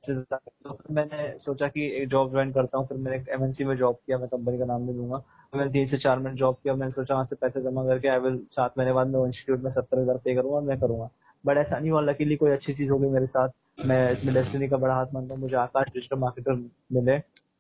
तो 0.04 0.78
मैंने 0.92 1.38
सोचा 1.40 1.68
कि 1.68 1.86
एक 1.98 2.08
जॉब 2.10 2.32
ज्वाइन 2.32 2.52
करता 2.52 2.78
हूँ 2.78 2.88
फिर 2.88 2.98
मैंने 2.98 3.18
एक 3.18 3.28
एमएनसी 3.30 3.64
में 3.66 3.76
जॉब 3.78 3.96
किया 4.06 4.18
मैं 4.18 4.28
कंपनी 4.30 4.58
का 4.60 4.66
नाम 4.66 4.82
नहीं 4.82 4.96
लूँगा। 4.96 5.18
मैंने 5.54 5.72
तीन 5.72 5.86
से 5.88 5.98
चार 5.98 6.20
महीने 6.20 6.38
जॉब 6.38 6.56
किया 6.64 6.74
मैंने 6.76 6.92
सोचा 6.92 7.14
वहाँ 7.14 7.26
से 7.26 7.36
पैसे 7.36 7.62
जमा 7.62 7.84
करके 7.86 8.08
आई 8.08 8.20
विल 8.20 8.40
सात 8.52 8.78
महीने 8.78 8.94
बाद 8.94 9.08
मैं 9.08 9.26
इंस्टीट्यूट 9.26 9.64
में 9.64 9.70
सत्तर 9.72 10.00
हज़ार 10.00 10.18
पे 10.18 10.36
करूँगा 10.36 10.60
मैं 10.68 10.80
करूँगा। 10.80 11.10
बट 11.44 11.58
ऐसा 11.58 11.80
नहीं 11.80 11.92
हुआ 11.92 12.02
लकीली 12.02 12.36
कोई 12.36 12.52
अच्छी 12.52 12.74
चीज़ 12.74 12.92
हो 12.92 12.98
गई 13.00 13.10
मेरे 13.10 13.28
साथ। 13.28 13.50
मैं 13.86 14.12
इसमें 14.12 14.34
डेस्टिनी 14.36 14.68
का 14.70 14.78
बड़ा 14.78 14.96
हाथ 14.96 15.14
मानता 15.14 15.36
हूँ 15.36 15.42
मुझे 15.42 15.56
आकाश 15.58 15.94
डिजिटल 15.94 16.18
मार्केटर 16.18 16.54
मिले। 16.94 17.16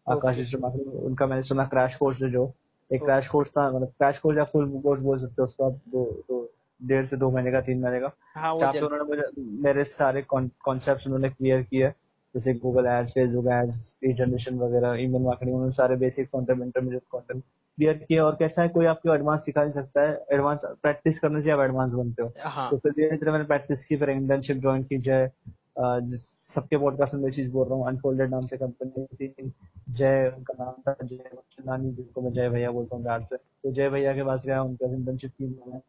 आकाश 0.08 0.36
डिजिटल 0.36 0.62
मार्केटर 0.62 0.98
उनका 1.00 1.26
मैंने 1.28 1.42
सुना 1.42 1.66
क्रैश 1.66 1.96
कोर्स 1.96 2.22
है 2.24 2.30
जो। 2.32 2.52
एक 2.92 3.04
क्रैश 3.04 3.28
कोर्स 3.28 3.52
था 3.52 3.70
मतलब 3.72 3.88
क्रैश 3.90 4.20
कोर्स 4.20 4.38
या 4.38 4.44
फुल 4.44 4.70
कोर्स 4.82 5.02
बोल 5.02 5.18
सकते 5.18 5.36
हो 5.40 5.44
उसका 5.44 5.70
दो 5.70 6.48
डेढ़ 6.82 7.06
से 7.06 7.18
दो 7.18 7.30
महीने 7.32 7.52
का 7.52 7.62
तीन 7.62 7.82
महीने 7.82 8.00
का। 8.00 8.12
हाँ, 8.36 8.54
उन्होंने 8.54 9.04
मुझे 9.06 9.24
मेरे 9.64 9.84
सारे 9.86 10.22
कॉन्सेप्ट 10.30 11.06
उन्होंने 11.06 11.30
क्लियर 11.30 11.62
किए। 11.62 11.92
जैसे 12.36 12.54
Google 12.54 12.86
ads 12.86 13.12
Facebook 13.12 13.48
ads 13.48 13.98
lead 14.04 14.18
generation 14.18 14.60
वगैरह 14.60 14.94
ईमेल 14.94 15.22
मार्केटिंग 15.22 15.56
उन्होंने 15.56 15.72
सारे 15.72 15.96
basic 15.96 16.28
content 16.28 16.62
intermediate 16.64 17.02
content 17.12 17.44
clear 17.78 17.94
किया 17.94 18.26
और 18.26 18.36
कैसा 18.36 18.62
है 18.62 18.70
कोई 18.70 18.86
आपको 18.86 19.14
एडवांस 19.16 19.46
सिखा 19.46 19.62
नहीं 19.62 19.72
सकता 19.72 20.02
है। 20.02 20.26
एडवांस 20.32 20.66
प्रैक्टिस 20.66 21.20
करने 21.20 21.42
से 21.42 21.52
आप 21.52 21.60
एडवांस 21.60 21.94
बनते 21.94 22.24
हो। 22.24 22.34
हाँ. 22.40 22.70
तो 22.72 22.78
फिर 22.78 22.92
धीरे 22.92 23.10
धीरे 23.10 23.32
मैंने 23.32 23.46
प्रैक्टिस 23.46 23.86
की 23.86 23.98
फिर 23.98 24.10
इंटर्नशिप 24.10 24.58
ज्वाइन 24.58 24.84
की 24.84 24.98
जय 24.98 25.32
सबके 25.80 26.78
पॉडकास्ट 26.78 27.16
में 27.16 27.32
चीज़ 27.32 27.52
बोल 27.52 27.68
रहा 27.68 27.76
हूँ 27.76 27.88
अनफोल्डेड 27.88 28.30
नाम 28.30 28.46
से 28.46 28.58
कंपनी 28.58 29.28
थी। 29.28 29.54
जय 29.90 30.34
उनका 30.38 30.64
नाम 30.64 30.74
था 30.88 30.96
जय 31.04 31.30
नानी 31.66 31.92
जिनको 31.92 32.22
मैं 32.22 32.34
जय 32.34 32.50
भैया 32.50 32.72
बोलता 32.72 32.96
हूँ 32.96 33.04
प्यार 33.04 33.22
से। 33.22 33.38
तो 33.38 33.72
जय 33.72 33.90
भैया 33.90 34.14
के 34.14 34.24
पास 34.24 34.46
गया 34.46 34.62
उनका 34.64 34.94
इंटर्नशिप 34.94 35.32
की 35.38 35.46
मैंने। 35.46 35.80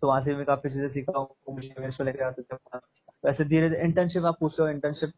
तो 0.00 0.08
वहाँ 0.08 0.20
से 0.20 0.36
मैं 0.36 0.44
काफ़ी 0.44 0.70
चीज़ें 0.70 0.88
सीखा 0.88 1.18
हूँ 1.18 1.60
लेकर 1.60 2.22
आते 2.22 2.42
थे। 2.42 2.56
वैसे 3.24 3.44
धीरे 3.44 3.70
धीरे 3.70 3.82
इंटर्नशिप 3.82 4.24
आप 4.24 4.36
पूछते 4.40 4.62
हो 4.62 4.68
इंटर्नशिप 4.68 5.10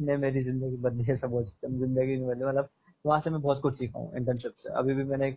ने 0.00 0.16
मेरी 0.16 0.40
ज़िंदगी 0.40 0.76
बदली 0.76 1.04
है 1.04 1.16
सब 1.16 1.42
ज़िंदगी 1.42 2.16
नहीं 2.16 2.26
बदली 2.26 2.44
मतलब 2.44 2.68
वहाँ 3.04 3.20
से 3.20 3.30
मैं 3.30 3.40
बहुत 3.42 3.60
कुछ 3.60 3.78
सीखा 3.78 3.98
हूँ 3.98 4.16
इंटर्नशिप 4.16 4.54
से। 4.56 4.70
अभी 4.70 4.94
भी 4.94 5.04
मैंने 5.04 5.36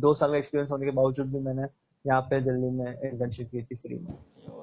दो 0.00 0.14
साल 0.14 0.30
का 0.30 0.36
एक्सपीरियंस 0.36 0.70
होने 0.70 0.86
के 0.86 0.90
बावजूद 0.90 1.32
भी 1.32 1.40
मैंने 1.40 1.66
यहाँ 2.04 2.20
पे 2.22 2.40
दिल्ली 2.40 2.70
में 2.70 2.86
इंटर्नशिप 2.86 3.50
की 3.50 3.62
थी 3.62 3.74
फ्री 3.74 3.98
में। 3.98 4.14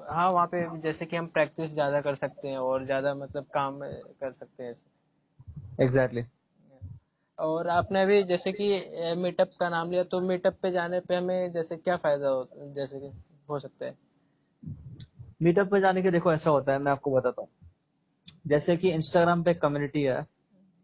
हाँ 0.08 0.30
वहाँ 0.30 0.46
पे 0.46 0.80
जैसे 0.80 1.06
कि 1.06 1.16
हम 1.16 1.26
प्रैक्टिस 1.26 1.72
ज़्यादा 1.72 2.00
कर 2.00 2.14
सकते 2.14 2.48
हैं 2.48 2.58
और 2.58 2.84
ज़्यादा 2.84 3.14
मतलब 3.14 3.46
काम 3.54 3.78
कर 3.82 4.32
सकते 4.32 4.62
हैं। 4.62 4.74
Exactly 5.80 6.20
exactly. 6.20 6.24
और 7.38 7.68
आपने 7.68 8.02
अभी 8.02 8.22
जैसे 8.24 8.52
कि 8.52 9.14
मीटअप 9.16 9.50
का 9.60 9.68
नाम 9.68 9.90
लिया 9.90 10.04
तो 10.04 10.20
मीटअप 10.20 10.56
पे 10.62 10.70
जाने 10.70 11.00
पे 11.00 11.16
हमें 11.16 11.52
जैसे 11.52 11.76
क्या 11.76 11.96
फ़ायदा 11.96 12.28
हो 12.28 12.48
जैसे 12.74 13.00
कि 13.00 13.12
हो 13.50 13.58
सकता 13.58 13.86
है? 13.86 13.94
मीटअप 15.42 15.70
पे 15.70 15.80
जाने 15.80 16.02
के 16.02 16.10
देखो 16.10 16.32
ऐसा 16.32 16.50
होता 16.50 16.72
है 16.72 16.78
मैं 16.78 16.92
आपको 16.92 17.10
बताता 17.10 17.42
हूँ। 17.42 17.48
जैसे 18.44 18.76
कि 18.76 18.90
इंस्टाग्राम 18.90 19.42
पे 19.42 19.54
कम्युनिटी 19.54 20.02
है 20.02 20.22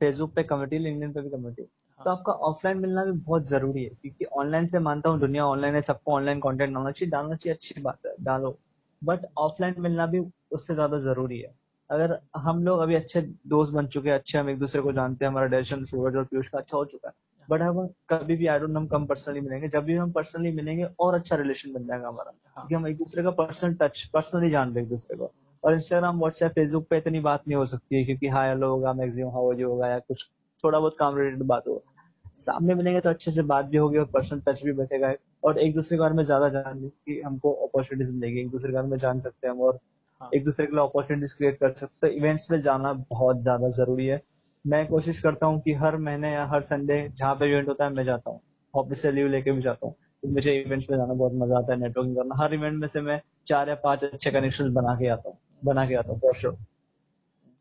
फेसबुक 0.01 0.35
पे 0.35 0.43
कम्युनिटी 0.43 0.79
लिंक्डइन 0.79 1.13
पे 1.13 1.21
भी 1.21 1.31
कम्युनिटी 1.31 1.63
हाँ. 1.63 2.05
तो 2.05 2.11
आपका 2.11 2.33
ऑफलाइन 2.33 2.79
मिलना 2.79 3.05
भी 3.05 3.13
बहुत 3.13 3.49
ज़रूरी 3.49 3.85
है 3.85 3.91
क्योंकि 3.91 4.25
ऑनलाइन 4.25 4.67
से 4.69 4.79
मानता 4.79 5.11
हूँ 5.11 5.21
दुनिया 5.21 5.47
ऑनलाइन 5.47 5.75
है 5.75 5.83
सबको 5.83 6.13
ऑनलाइन 6.13 6.41
कंटेंट 6.41 6.75
डालना 6.75 6.91
चाहिए 6.91 7.11
डालना 7.11 7.37
चाहिए 7.37 7.55
अच्छी 7.55 7.81
बात 7.83 8.07
है 8.07 8.13
डालो। 8.21 8.59
बट 9.03 9.27
ऑफलाइन 9.39 9.75
मिलना 9.79 10.07
भी 10.07 10.21
उससे 10.51 10.75
ज़्यादा 10.75 10.99
ज़रूरी 10.99 11.39
है। 11.39 11.55
अगर 11.91 12.19
हम 12.37 12.65
लोग 12.65 12.81
अभी 12.81 12.95
अच्छे 12.95 13.21
दोस्त 13.47 13.73
बन 13.73 13.87
चुके 13.87 14.09
हैं 14.09 14.19
अच्छे 14.19 14.39
हम 14.39 14.51
एक 14.51 14.59
दूसरे 14.59 14.83
को 14.83 14.93
जानते 14.93 15.25
हैं 15.25 15.31
हमारा 15.31 15.47
डायरेक्शन 15.47 15.85
सूरज 15.85 16.17
और 16.17 16.25
पीयूष 16.25 16.49
का 16.49 16.59
अच्छा 16.59 16.77
हो 16.77 16.85
चुका 16.85 17.09
है। 17.09 17.15
बट 17.49 17.63
हम 17.63 17.87
कभी 18.09 18.37
भी 18.37 18.47
आई 18.47 18.59
डोंट 18.59 18.77
हम 18.77 18.87
कम 18.87 19.07
पर्सनली 19.07 19.41
मिलेंगे। 19.41 19.69
जब 19.69 19.85
भी 19.85 19.95
हम 19.95 20.13
पर्सनली 20.13 20.53
मिलेंगे 20.53 20.85
और 21.01 21.15
अच्छा 21.15 21.37
रिलेशन 21.37 21.73
बन 21.73 21.87
जाएगा 21.87 22.09
हमारा। 22.09 22.31
हाँ. 22.31 22.55
क्योंकि 22.55 22.75
हम 22.75 22.87
एक 22.89 22.97
दूसरे 22.97 23.23
का 23.23 23.31
पर्सनल 23.31 23.75
टच 23.75 24.05
पर्सनली 24.05 24.51
जान 24.51 24.75
रहे 24.75 24.85
एक 24.85 24.89
दूसरे 24.91 25.17
को। 25.17 25.33
और 25.67 25.75
इंस्टाग्राम 25.75 26.19
व्हाट्सएप 26.19 26.53
फेसबुक 26.53 26.87
पे 26.91 26.97
इतनी 26.99 27.21
बात 27.21 27.43
नहीं 27.49 27.57
हो 27.57 27.65
सकती 27.67 27.97
है 27.97 28.05
क्योंकि 28.05 28.29
हाई 28.29 28.49
हेलो 28.49 28.69
होगा 28.69 28.93
मैक्सिमम 28.95 29.31
हाउ 29.31 29.53
जो 29.55 29.71
होगा 29.71 29.89
या 29.89 29.99
कुछ 30.01 30.29
थोड़ा 30.65 30.79
बहुत 30.79 30.97
काम 30.99 31.17
रिलेटेड 31.19 31.43
बात 31.45 31.63
होगा। 31.69 31.93
सामने 32.37 32.75
मिलेंगे 32.75 33.01
तो 33.01 33.11
अच्छे 33.11 33.31
से 33.31 33.43
बात 33.45 33.65
भी 33.65 33.77
होगी 33.77 33.99
और 33.99 34.07
पर्सनल 34.07 34.41
टच 34.47 34.63
भी 34.65 34.73
बैठेगा 34.73 35.13
और 35.45 35.59
एक 35.59 35.75
दूसरे 35.75 35.97
के 35.97 36.01
बारे 36.01 36.15
में 36.15 36.23
ज़्यादा 36.25 36.49
जान 36.51 36.89
कि 36.89 37.21
हमको 37.21 37.53
अपॉर्चुनिटीज़ 37.67 38.13
मिलेगी 38.15 38.41
एक 38.41 38.51
दूसरे 38.51 38.71
के 38.71 38.75
बारे 38.75 38.89
में 38.89 38.97
जान 38.99 39.21
सकते 39.21 39.47
हैं 39.47 39.55
हम 39.55 39.61
और 39.61 39.79
हाँ. 40.21 40.31
एक 40.35 40.45
दूसरे 40.45 40.67
के 40.67 40.73
लिए 40.73 40.85
अपॉर्चुनिटीज़ 40.85 41.37
क्रिएट 41.37 41.59
कर 41.61 41.73
सकते 41.75 42.07
हैं। 42.07 42.15
इवेंट्स 42.15 42.51
में 42.51 42.59
जाना 42.59 42.93
बहुत 43.11 43.43
ज़्यादा 43.43 43.69
ज़रूरी 43.73 44.07
है। 44.07 44.21
मैं 44.65 44.87
कोशिश 44.89 45.21
करता 45.21 45.47
हूँ 45.47 45.61
कि 45.61 45.73
हर 45.75 45.97
महीने 45.99 46.33
या 46.33 46.45
हर 46.47 46.63
संडे 46.65 46.99
जहाँ 47.11 47.35
पे 47.35 47.51
इवेंट 47.51 47.69
होता 47.69 47.85
है 47.85 47.93
मैं 47.93 48.05
जाता 48.05 48.31
हूँ। 48.31 48.41
ऑफ़िस 48.75 49.03
से 49.03 49.13
लीव 49.13 49.29
लेके 49.29 49.53
भी 49.53 49.63
जाता 49.63 49.87
हूँ। 49.87 49.95
तो 50.23 50.29
मुझे 50.29 50.55
इवेंट्स 50.61 50.91
में 50.91 50.97
जाना 50.99 51.15
बहुत 51.15 51.33
मज़ा 51.35 51.59
आता 51.59 51.73
है 51.73 51.79
नेटवर्किंग 51.81 52.17
करना। 52.17 52.43
हर 52.43 52.55
इवेंट 52.55 52.79
में 52.81 52.89
से 52.89 53.01
मैं 53.01 53.21
चार 53.47 53.69
या 53.69 53.75
पाँच 53.85 54.05
अच्छे 54.05 54.31
कनेक्शन 54.31 54.73
बना 54.75 54.95
के 54.95 55.09
आता 55.09 55.29
हूँ। 55.29 55.39
बना 55.67 55.87
के 55.87 55.95
आता 55.95 56.13
हूँ 56.13 56.21
फॉर 56.21 56.35
श्योर 56.35 56.57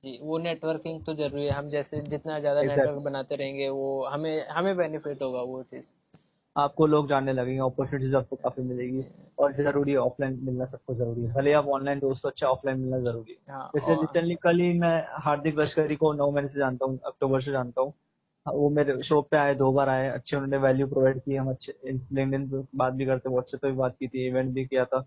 जी 0.04 0.18
वो 0.22 0.38
नेटवर्किंग 0.38 1.02
तो 1.06 1.14
ज़रूरी 1.16 1.46
है। 1.46 1.52
हम 1.52 1.70
जैसे 1.70 2.02
जितना 2.02 2.40
ज़्यादा 2.40 2.62
exactly. 2.62 2.78
नेटवर्क 2.78 3.04
बनाते 3.04 3.36
रहेंगे 3.36 3.70
वो 3.70 4.06
हमें 4.06 4.48
हमें 4.48 4.76
बेनिफिट 4.78 5.22
होगा 5.22 5.42
वो 5.44 5.62
चीज़। 5.64 5.86
आपको 6.56 6.86
लोग 6.88 7.08
जानने 7.10 7.34
लगेंगे 7.34 7.60
अपॉर्चुनिटीज़ 7.62 8.16
आपको 8.16 8.36
काफ़ी 8.36 8.64
मिलेगी। 8.64 9.04
और 9.40 9.54
ज़रूरी 9.54 9.92
है 9.92 9.98
ऑफलाइन 9.98 10.40
मिलना 10.44 10.66
सबको 10.66 10.94
ज़रूरी 10.96 11.22
है। 11.22 11.34
भले 11.34 11.54
आप 11.54 11.68
ऑनलाइन 11.68 12.00
दोस्तों 12.00 12.30
अच्छा 12.30 12.48
ऑफलाइन 12.48 12.80
मिलना 12.80 13.00
ज़रूरी 13.02 13.32
है। 13.32 13.54
हाँ, 13.54 13.70
जैसे 13.76 13.94
रिसेंटली 13.94 14.36
कल 14.36 14.60
ही 14.60 14.72
मैं 14.80 14.96
हार्दिक 15.24 15.60
लश्करी 15.60 15.96
को 15.96 16.14
नौ 16.14 16.30
महीने 16.32 16.50
से 16.50 16.60
जानता 16.60 16.86
हूँ 16.86 17.00
अक्टूबर 17.06 17.42
से 17.42 17.52
जानता 17.52 17.82
हूँ। 17.82 17.94
वो 18.46 18.70
मेरे 18.70 19.02
शो 19.04 19.22
पे 19.22 19.38
आए 19.38 19.54
दो 19.56 19.72
बार 19.72 19.90
आए 19.90 20.08
अच्छे 20.10 20.36
उन्होंने 20.38 20.58
वैल्यू 20.58 20.88
प्रोवाइड 20.88 21.20
की 21.20 21.36
हम 21.36 21.50
अच्छे 21.50 21.74
लिंक्डइन 21.86 22.48
पे 22.50 22.64
बात 22.78 22.94
भी 22.94 23.06
करते 23.06 23.30
व्हाट्सएप 23.30 23.62
पे 23.62 23.72
भी 23.72 23.78
बात 23.78 23.96
की 24.00 24.08
थी 24.08 24.28
इवेंट 24.28 24.54
भी 24.54 24.66
किया 24.66 24.86
था। 24.86 25.06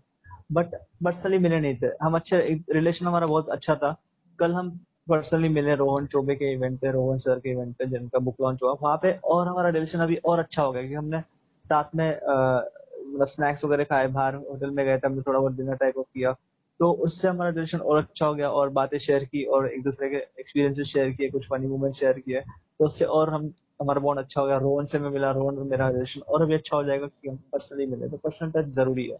बट 0.49 0.75
पर्सनली 1.03 1.37
मिले 1.39 1.59
नहीं 1.59 1.75
थे। 1.83 1.87
हम 2.03 2.15
अच्छे 2.15 2.37
रिलेशन 2.71 3.07
हमारा 3.07 3.27
बहुत 3.27 3.49
अच्छा 3.49 3.75
था। 3.75 3.95
कल 4.39 4.53
हम 4.53 4.69
पर्सनली 5.09 5.49
मिले 5.49 5.75
रोहन 5.75 6.05
चौबे 6.07 6.35
के 6.35 6.51
इवेंट 6.53 6.79
पे, 6.81 6.91
रोहन 6.91 7.17
सर 7.17 7.39
के 7.39 7.51
इवेंट 7.51 7.75
पे, 7.75 7.85
जिनका 7.85 8.19
बुक 8.19 8.35
लॉन्च 8.41 8.59
हुआ। 8.63 8.71
वहाँ 8.81 8.97
पे 9.03 9.11
और 9.23 9.47
हमारा 9.47 9.69
रिलेशन 9.69 9.99
अभी 9.99 10.15
और 10.25 10.39
अच्छा 10.39 10.63
हो 10.63 10.71
गया 10.71 10.87
कि 10.87 10.93
हमने 10.93 11.21
साथ 11.65 11.95
में 11.95 12.09
मतलब 12.09 13.27
स्नैक्स 13.27 13.63
वगैरह 13.65 13.83
खाए, 13.83 14.07
बाहर 14.07 14.35
होटल 14.35 14.69
में 14.71 14.85
गए 14.85 14.97
थे, 14.97 15.07
हमने 15.07 15.21
थोड़ा 15.21 15.39
बहुत 15.39 15.53
डिनर 15.53 15.75
टाइप 15.75 15.97
ऑफ़ 15.97 16.07
किया। 16.13 16.35
तो 16.79 16.91
उससे 17.03 17.27
हमारा 17.27 17.49
रिलेशन 17.49 17.79
और 17.79 17.97
अच्छा 17.97 18.25
हो 18.25 18.33
गया 18.33 18.49
और 18.51 18.69
बातें 18.71 18.97
शेयर 18.97 19.23
की 19.25 19.43
और 19.45 19.67
एक 19.67 19.83
दूसरे 19.83 20.09
के 20.09 20.17
एक्सपीरियंसेस 20.17 20.87
शेयर 20.87 21.09
किए 21.11 21.29
कुछ 21.29 21.47
फनी 21.47 21.67
मोमेंट 21.67 21.95
शेयर 21.95 22.19
किए 22.19 22.39
तो 22.39 22.85
उससे 22.85 23.05
और 23.05 23.29
हम 23.29 23.51
हमारा 23.81 23.99
बॉन्ड 23.99 24.19
अच्छा 24.19 24.41
हो 24.41 24.47
गया। 24.47 24.57
रोहन 24.57 24.85
से 24.85 24.99
मैं 24.99 25.09
मिला 25.09 25.31
रोहन 25.31 25.67
मेरा 25.67 25.87
रिलेशन 25.89 26.21
और 26.21 26.45
भी 26.45 26.53
अच्छा 26.53 26.75
हो 26.77 26.83
जाएगा 26.83 27.07
क्योंकि 27.07 27.29
हम 27.29 27.35
पर्सनली 27.51 27.85
मिले 27.85 28.07
तो 28.09 28.17
पर्सनल 28.17 28.51
टच 28.51 28.69
ज़रूरी 28.75 29.05
है। 29.07 29.17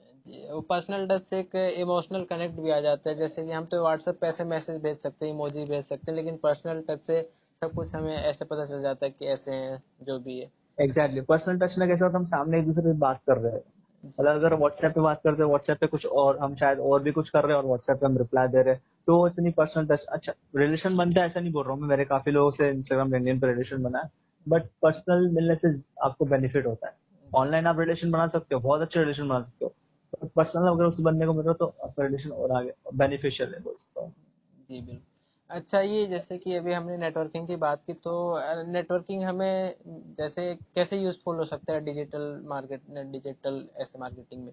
वो 0.52 0.62
पर्सनल 0.62 1.08
टच 1.08 1.24
से 1.30 1.40
एक 1.40 1.56
इमोशनल 1.56 2.24
कनेक्ट 2.24 2.60
भी 2.60 2.72
आ 2.72 2.80
जाता 2.80 3.10
है। 3.10 3.16
जैसे 3.18 3.46
कि 3.46 3.52
हम 3.52 3.66
तो 3.66 3.82
व्हाट्सएप 3.82 4.20
पे 4.22 4.28
ऐसे 4.28 4.44
मैसेज 4.46 4.82
भेज 4.82 4.98
सकते 4.98 5.26
हैं 5.26 5.34
इमोजी 5.34 5.64
भेज 5.66 5.86
सकते 5.86 6.12
हैं 6.12 6.16
लेकिन 6.16 6.38
पर्सनल 6.44 6.82
टच 6.90 7.06
से 7.08 7.22
सब 7.62 7.74
कुछ 7.74 7.96
हमें 7.96 8.16
ऐसे 8.16 8.46
पता 8.46 8.66
चल 8.66 8.82
जाता 8.82 9.06
है 9.06 9.12
कि 9.12 9.26
ऐसे 9.28 9.52
हैं 9.52 9.82
जो 10.02 10.20
भी 10.20 10.40
है। 10.40 10.50
एग्जैक्टली 10.78 11.22
पर्सनल 11.22 11.60
टच 11.60 11.78
में 11.78 11.88
कैसे 11.88 12.04
होता 12.06 12.18
हम 12.18 12.26
सामने 12.26 12.60
एक 12.60 12.66
दूसरे 12.66 12.84
से 12.84 12.98
बात 13.00 13.22
कर 13.28 13.38
रहे 13.38 13.54
हैं। 13.54 13.62
मतलब 14.04 14.36
अगर 14.36 14.54
व्हाट्सएप 14.54 14.92
पे 14.92 15.02
बात 15.02 15.22
करते 15.24 15.42
हैं 15.44 15.50
व्हाट्सएप 15.50 15.78
पे 15.78 15.88
कुछ 15.88 16.06
और, 16.06 16.38
हम 16.40 16.56
शायद 16.56 16.80
और 16.80 17.04
भी 17.04 17.12
कुछ 17.12 17.30
कर 17.30 17.44
रहे 17.44 17.52
हैं 17.52 17.58
और 17.58 17.66
व्हाट्सएप 17.66 17.98
पे 17.98 18.06
हम 18.06 18.18
रिप्लाई 18.18 18.48
दे 18.48 18.62
रहे 18.62 18.74
हैं। 18.74 18.82
तो 19.08 19.26
इतनी 19.28 19.52
पर्सनल 19.52 19.86
टच 19.88 20.06
अच्छा 20.06 20.34
रिलेशन 20.56 20.98
बनता 20.98 21.22
है, 21.22 21.28
ऐसा 21.28 21.40
नहीं 21.40 21.52
बोल 21.54 21.64
रहा 21.64 21.74
हूँ 21.74 21.82
मैं, 21.82 21.90
मेरे 21.90 22.06
काफ़ी 22.06 22.32
लोगों 22.32 22.50
से 22.52 22.70
इंस्टाग्राम 22.70 23.12
लिंक्डइन 23.14 23.40
पे 23.40 23.48
रिलेशन 23.48 23.84
बना 23.84 24.00
है 24.00 24.10
बट 24.48 24.64
पर्सनल 24.82 25.28
मिलने 25.32 25.56
से 25.56 25.70
आपको 26.04 26.26
बेनिफिट 26.26 26.66
होता 26.66 26.88
है। 26.88 26.96
ऑनलाइन 27.26 27.68
आप 27.68 27.80
रिलेशन 27.80 28.12
बना 28.12 28.28
सकते 28.28 28.56
हो, 28.56 28.62
बहुत 28.62 28.82
अच्छे 28.82 29.00
रिलेशन 29.00 29.28
बना 29.30 29.42
सकते 29.42 29.66
हो 29.66 29.74
पर्सनल 30.36 30.68
अगर 30.68 30.86
उससे 30.86 31.04
बनने 31.04 31.26
को 31.26 31.34
मिल 31.34 31.46
रहा 31.46 31.54
तो 31.54 31.66
आपका 31.84 32.04
रिलेशन 32.04 32.30
और 32.32 32.52
आगे 32.52 32.72
बेनिफिशियल 32.96 33.54
है 33.54 33.60
दोस्तों 33.62 34.08
जी, 34.08 34.82
बिल्कुल। 34.82 35.02
अच्छा 35.50 35.80
ये 35.80 36.06
जैसे 36.08 36.38
कि 36.38 36.54
अभी 36.56 36.74
हमने 36.74 36.98
नेटवर्किंग 36.98 37.48
की 37.48 37.56
बात 37.56 37.82
की 37.88 37.94
तो 37.94 38.12
नेटवर्किंग 38.72 39.24
हमें 39.24 39.76
जैसे 40.18 40.44
कैसे 40.76 40.98
यूजफुल 40.98 41.36
हो 41.36 41.46
सकता 41.46 41.74
है 41.74 41.82
डिजिटल 41.86 42.44
मार्केट 42.48 42.82
डिजिटल 43.12 43.66
ऐसे 43.78 44.00
मार्केटिंग 44.00 44.44
में? 44.44 44.52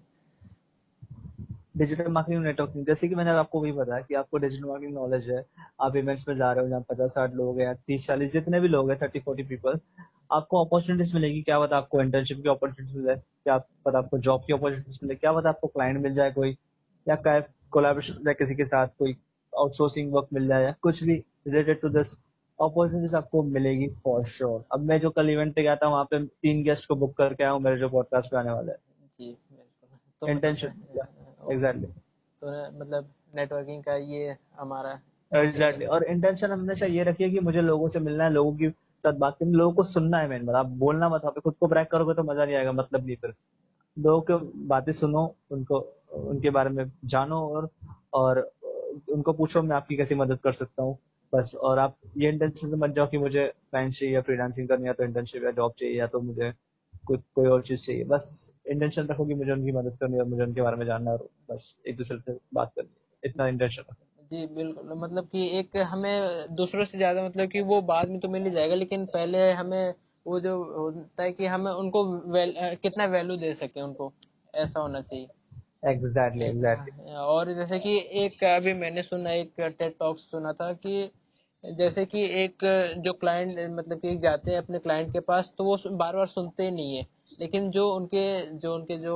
डिजिटल 1.77 2.07
मार्केटिंग 2.11 2.43
नेटवर्किंग 2.43 2.85
जैसे 2.85 3.07
कि 3.07 3.15
मैंने 3.15 3.31
आपको 3.31 3.59
भी 3.61 3.71
बताया 3.71 4.01
कि 4.01 4.15
आपको 4.15 4.37
डिजिटल 4.37 4.67
मार्केटिंग 4.67 4.95
नॉलेज 4.95 5.29
है, 5.29 5.43
आप 5.81 5.95
इवेंट्स 5.95 6.27
में 6.29 6.35
जा 6.37 6.51
रहे 6.51 6.63
हो 6.63 6.69
जहाँ 6.69 6.81
पचास 6.89 7.11
साठ 7.11 7.33
लोग 7.35 7.59
हैं, 7.59 7.75
तीस 7.77 8.07
चालीस 8.07 8.31
जितने 8.33 8.59
भी 8.59 8.67
लोग 8.67 8.89
हैं 8.91 8.99
थर्टी 9.01 9.19
फोर्टी 9.19 9.43
पीपल 9.43 9.79
आपको 10.31 10.63
अपॉर्चुनिटीज़ 10.65 11.13
मिलेगी। 11.15 11.41
क्या 11.41 11.59
पता 11.59 11.77
आपको 11.77 12.01
इंटर्नशिप 12.01 12.41
की 12.43 12.49
अपॉर्चुनिटीज़ 12.49 12.97
मिले, 12.97 13.15
क्या 13.15 13.57
पता 13.85 13.97
आपको 13.97 14.17
जॉब 14.19 14.41
की 14.47 14.53
अपॉर्चुनिटीज़ 14.53 14.99
मिले, 15.03 15.15
क्या 15.15 15.31
पता 15.33 15.49
आपको 15.49 15.67
क्लाइंट 15.67 16.01
मिल 16.03 16.13
जाए 16.13 16.31
कोई, 16.31 16.57
या 17.07 17.15
कोलेबोरेशन 17.15 18.33
किसी 18.33 18.55
के 18.55 18.65
साथ 18.65 18.87
कोई 18.99 19.13
आउटसोर्सिंग 19.57 20.13
वर्क 20.13 20.27
मिल 20.33 20.47
जाए 20.47 20.73
कुछ 20.81 21.03
भी 21.03 21.15
रिलेटेड 21.47 21.81
टू 21.81 21.89
दिस 21.89 22.13
अपॉर्चुनिटीज़ 22.59 23.15
आपको 23.15 23.43
मिलेगी 23.45 23.87
फॉर 24.03 24.23
श्योर 24.27 24.63
अब 24.73 24.85
मैं 24.85 24.99
जो 24.99 25.09
कल 25.09 25.29
इवेंट 25.29 25.53
पे 25.55 25.63
गया 25.63 25.75
था 25.75 25.87
वहाँ 25.89 26.05
पे 26.11 26.23
तीन 26.25 26.63
गेस्ट 26.63 26.87
को 26.87 26.95
बुक 26.95 27.15
करके 27.17 27.43
आया 27.43 27.51
हूँ 27.51 27.61
मेरे 27.61 27.77
जो 27.77 27.89
पॉडकास्ट 27.89 28.31
पे 28.31 28.37
आने 28.37 28.51
वाले 28.51 28.71
हैं। 28.71 29.35
तो 30.21 30.27
इंटेंशन 30.27 30.67
एग्जैक्टली 31.51 31.85
तो 31.85 32.47
मतलब 32.79 33.09
नेटवर्किंग 33.35 33.83
का 33.83 33.95
ये 33.95 34.35
हमारा 34.59 34.99
एग्जैक्टली 35.31 35.85
और 35.85 36.03
इंटेंशन 36.05 36.51
हमेशा 36.51 36.85
ये 36.87 37.03
रखिए 37.03 37.29
कि 37.29 37.39
मुझे 37.39 37.61
लोगों 37.61 37.87
से 37.89 37.99
मिलना 37.99 38.23
है 38.23 38.31
लोगों 38.31 38.53
की 38.57 38.69
साथ 39.03 39.13
बात 39.15 39.35
करनी 39.39 39.51
लोगों 39.53 39.73
को 39.73 39.83
सुनना 39.83 40.17
है 40.17 40.27
मेन 40.29 40.45
बात। 40.45 40.55
आप 40.55 40.65
बोलना 40.77 41.09
मत 41.09 41.25
आप 41.25 41.37
खुद 41.39 41.55
को 41.59 41.67
ब्रैक 41.67 41.91
करोगे 41.91 42.13
तो 42.13 42.23
मज़ा 42.23 42.45
नहीं 42.45 42.55
आएगा 42.55 42.71
मतलब 42.71 43.05
नहीं 43.05 43.15
फिर। 43.15 43.33
लोगों 43.97 44.21
की 44.21 44.65
बातें 44.67 44.91
सुनो 44.93 45.23
उनको 45.51 45.79
उनके 46.13 46.49
बारे 46.49 46.69
में 46.69 46.91
जानो 47.05 47.39
और 47.47 47.69
और 48.13 48.39
उनको 49.09 49.33
पूछो 49.33 49.61
मैं 49.63 49.75
आपकी 49.75 49.95
कैसी 49.97 50.15
मदद 50.15 50.39
कर 50.39 50.53
सकता 50.53 50.83
हूँ? 50.83 50.97
बस 51.33 51.55
और 51.61 51.79
आप 51.79 51.95
ये 52.17 52.29
इंटेंशन 52.29 52.69
से 52.69 52.75
मत 52.75 52.89
जाओ 52.89 53.07
कि 53.07 53.17
मुझे 53.17 53.45
क्लाइंट 53.47 53.93
चाहिए 53.93 54.13
या 54.15 54.21
फ्रीलांसिंग 54.21 54.67
करनी 54.69 54.87
या 54.87 54.93
तो 54.93 55.03
इंटर्नशिप 55.03 55.43
या 55.43 55.51
जॉब 55.51 55.73
चाहिए 55.79 55.97
या 55.99 56.07
तो 56.07 56.19
मुझे 56.21 56.51
कोई 57.07 57.17
कोई 57.35 57.47
और 57.49 57.61
चीज़ 57.61 57.85
चाहिए। 57.85 58.03
बस 58.03 58.29
इंटेंशन 58.71 59.07
रखो 59.07 59.25
कि 59.25 59.33
मुझे 59.33 59.51
उनकी 59.51 59.71
मदद 59.71 59.97
करनी 59.99 60.19
और 60.19 60.25
मुझे 60.25 60.43
उनके 60.43 60.61
बारे 60.61 60.77
में 60.77 60.85
जानना 60.85 61.11
और 61.11 61.27
बस 61.51 61.75
एक 61.87 61.95
दूसरे 61.97 62.17
से 62.19 62.37
बात 62.53 62.71
करनी 62.75 62.89
इतना 63.23 63.47
इंटेंशन 63.47 63.81
रखो। 63.81 63.95
जी 64.31 64.45
बिल्कुल। 64.47 64.93
मतलब 64.99 65.27
कि 65.27 65.47
एक 65.59 65.77
हमें 65.87 66.55
दूसरों 66.55 66.85
से 66.85 66.97
ज़्यादा 66.97 67.23
मतलब 67.23 67.49
कि 67.49 67.61
वो 67.61 67.81
बाद 67.83 68.09
में 68.09 68.19
तो 68.19 68.29
मिल 68.29 68.43
ही 68.43 68.51
जाएगा 68.51 68.75
लेकिन 68.75 69.05
पहले 69.05 69.51
हमें 69.51 69.93
वो 70.25 70.39
जो 70.39 70.57
होता 70.75 71.23
है 71.23 71.31
कि 71.31 71.45
हमें 71.45 71.71
उनको 71.71 72.03
वेल, 72.31 72.53
कितना 72.83 73.05
वैल्यू 73.07 73.37
दे 73.37 73.53
सके 73.53 73.81
उनको? 73.81 74.11
ऐसा 74.55 74.79
होना 74.79 75.01
चाहिए। 75.01 75.27
Exactly 75.83 76.45
exactly, 76.45 76.49
exactly 76.49 76.91
exactly. 76.91 77.15
और 77.15 77.53
जैसे 77.53 77.79
कि 77.79 77.97
एक 78.25 78.43
अभी 78.43 78.73
मैंने 78.73 79.01
सुना 79.03 79.31
एक 79.31 79.53
टेड 79.79 79.93
टॉक्स 79.99 80.21
सुना 80.21 80.53
था 80.53 80.73
कि 80.73 81.09
जैसे 81.63 82.05
कि 82.05 82.23
एक 82.43 82.57
जो 82.97 83.13
क्लाइंट 83.13 83.59
मतलब 83.71 83.99
कि 83.99 84.17
जाते 84.17 84.51
हैं 84.51 84.57
अपने 84.57 84.79
क्लाइंट 84.79 85.13
के 85.13 85.19
पास 85.19 85.51
तो 85.57 85.63
वो 85.63 85.77
बार 85.87 86.15
बार 86.15 86.27
सुनते 86.27 86.63
ही 86.63 86.71
नहीं 86.71 86.97
है। 86.97 87.05
लेकिन 87.39 87.69
जो 87.71 87.89
उनके 87.95 88.25
जो 88.57 88.75
उनके 88.75 88.97
जो 88.97 89.15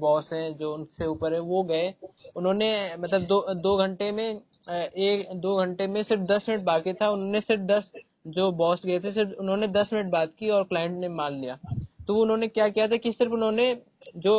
बॉस 0.00 0.32
हैं 0.32 0.56
जो 0.56 0.74
उनसे 0.74 1.06
ऊपर 1.06 1.34
है 1.34 1.40
वो 1.40 1.62
गए। 1.62 1.94
उन्होंने 2.36 2.96
मतलब 2.96 3.22
दो 3.22 3.54
दो 3.54 3.76
घंटे 3.76 4.10
में 4.12 4.28
एक 4.28 5.28
दो 5.34 5.56
घंटे 5.56 5.86
में 5.86 6.02
सिर्फ़ 6.02 6.22
दस 6.22 6.48
मिनट 6.48 6.62
बाकी 6.62 6.92
था। 6.92 7.08
उन्होंने 7.10 7.40
सिर्फ़ 7.40 7.62
दस 7.62 7.90
जो 8.26 8.50
बॉस 8.52 8.86
गए 8.86 9.00
थे 9.00 9.12
सिर्फ़ 9.12 9.30
उन्होंने 9.32 9.68
दस 9.68 9.92
मिनट 9.92 10.10
बात 10.12 10.34
की 10.38 10.50
और 10.50 10.64
क्लाइंट 10.64 10.98
ने 10.98 11.08
मान 11.08 11.40
लिया। 11.40 11.58
तो 12.06 12.14
उन्होंने 12.14 12.48
क्या 12.48 12.68
किया 12.68 12.88
था 12.88 12.96
कि 12.96 13.12
सिर्फ़ 13.12 13.32
उन्होंने 13.32 13.72
जो 14.18 14.34